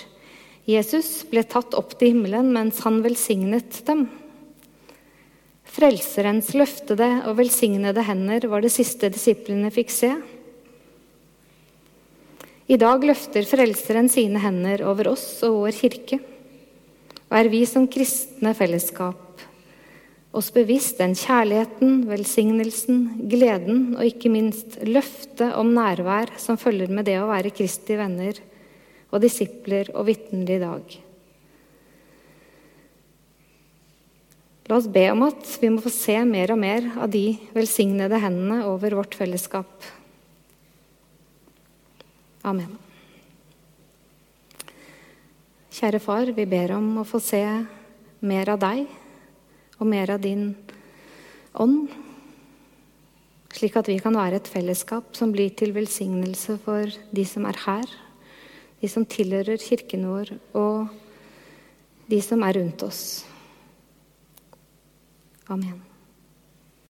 Jesus 0.65 1.19
ble 1.29 1.43
tatt 1.45 1.75
opp 1.77 1.93
til 1.99 2.15
himmelen 2.15 2.49
mens 2.55 2.81
han 2.81 3.03
velsignet 3.05 3.83
dem. 3.85 4.07
Frelserens 5.75 6.49
løftede 6.57 7.09
og 7.27 7.35
velsignede 7.37 8.01
hender 8.07 8.47
var 8.49 8.65
det 8.65 8.73
siste 8.73 9.11
disiplene 9.13 9.69
fikk 9.75 9.93
se. 9.93 10.09
I 12.65 12.79
dag 12.81 13.03
løfter 13.05 13.45
Frelseren 13.45 14.09
sine 14.09 14.41
hender 14.41 14.81
over 14.89 15.11
oss 15.11 15.27
og 15.45 15.59
vår 15.67 15.77
kirke. 15.77 16.17
Og 17.29 17.37
er 17.37 17.51
vi 17.53 17.61
som 17.69 17.85
kristne 17.91 18.55
fellesskap 18.57 19.21
oss 20.35 20.51
bevisst 20.51 20.99
den 20.99 21.15
kjærligheten, 21.15 22.03
velsignelsen, 22.09 23.01
gleden 23.31 23.95
og 23.95 24.03
ikke 24.07 24.31
minst 24.33 24.77
løftet 24.83 25.55
om 25.55 25.71
nærvær 25.75 26.33
som 26.41 26.59
følger 26.59 26.91
med 26.91 27.07
det 27.07 27.17
å 27.21 27.29
være 27.29 27.53
Kristi 27.55 27.95
venner 27.99 28.41
og 29.13 29.21
disipler 29.23 29.93
og 29.95 30.09
vitner 30.09 30.55
i 30.57 30.61
dag. 30.61 30.95
La 34.65 34.79
oss 34.79 34.89
be 34.89 35.05
om 35.13 35.21
at 35.27 35.45
vi 35.61 35.69
må 35.69 35.83
få 35.83 35.91
se 35.93 36.17
mer 36.25 36.51
og 36.55 36.59
mer 36.59 36.89
av 36.97 37.11
de 37.13 37.37
velsignede 37.53 38.19
hendene 38.19 38.63
over 38.65 38.97
vårt 38.97 39.15
fellesskap. 39.15 39.69
Amen. 42.45 42.73
Kjære 45.75 46.01
far, 46.01 46.31
vi 46.33 46.47
ber 46.49 46.75
om 46.75 46.91
å 47.01 47.07
få 47.07 47.21
se 47.23 47.43
mer 48.25 48.51
av 48.51 48.61
deg 48.63 48.85
og 49.79 49.87
mer 49.89 50.13
av 50.15 50.21
din 50.23 50.53
ånd, 51.59 51.89
slik 53.55 53.77
at 53.79 53.87
vi 53.87 53.97
kan 54.03 54.17
være 54.17 54.41
et 54.41 54.51
fellesskap 54.51 55.15
som 55.15 55.31
blir 55.35 55.53
til 55.55 55.73
velsignelse 55.75 56.57
for 56.65 56.91
de 57.15 57.25
som 57.27 57.47
er 57.47 57.59
her, 57.65 57.87
de 58.81 58.91
som 58.91 59.07
tilhører 59.07 59.61
kirken 59.61 60.05
vår, 60.09 60.35
og 60.53 60.87
de 62.11 62.21
som 62.21 62.43
er 62.45 62.59
rundt 62.59 62.83
oss. 62.85 63.03
Amen. 65.49 65.94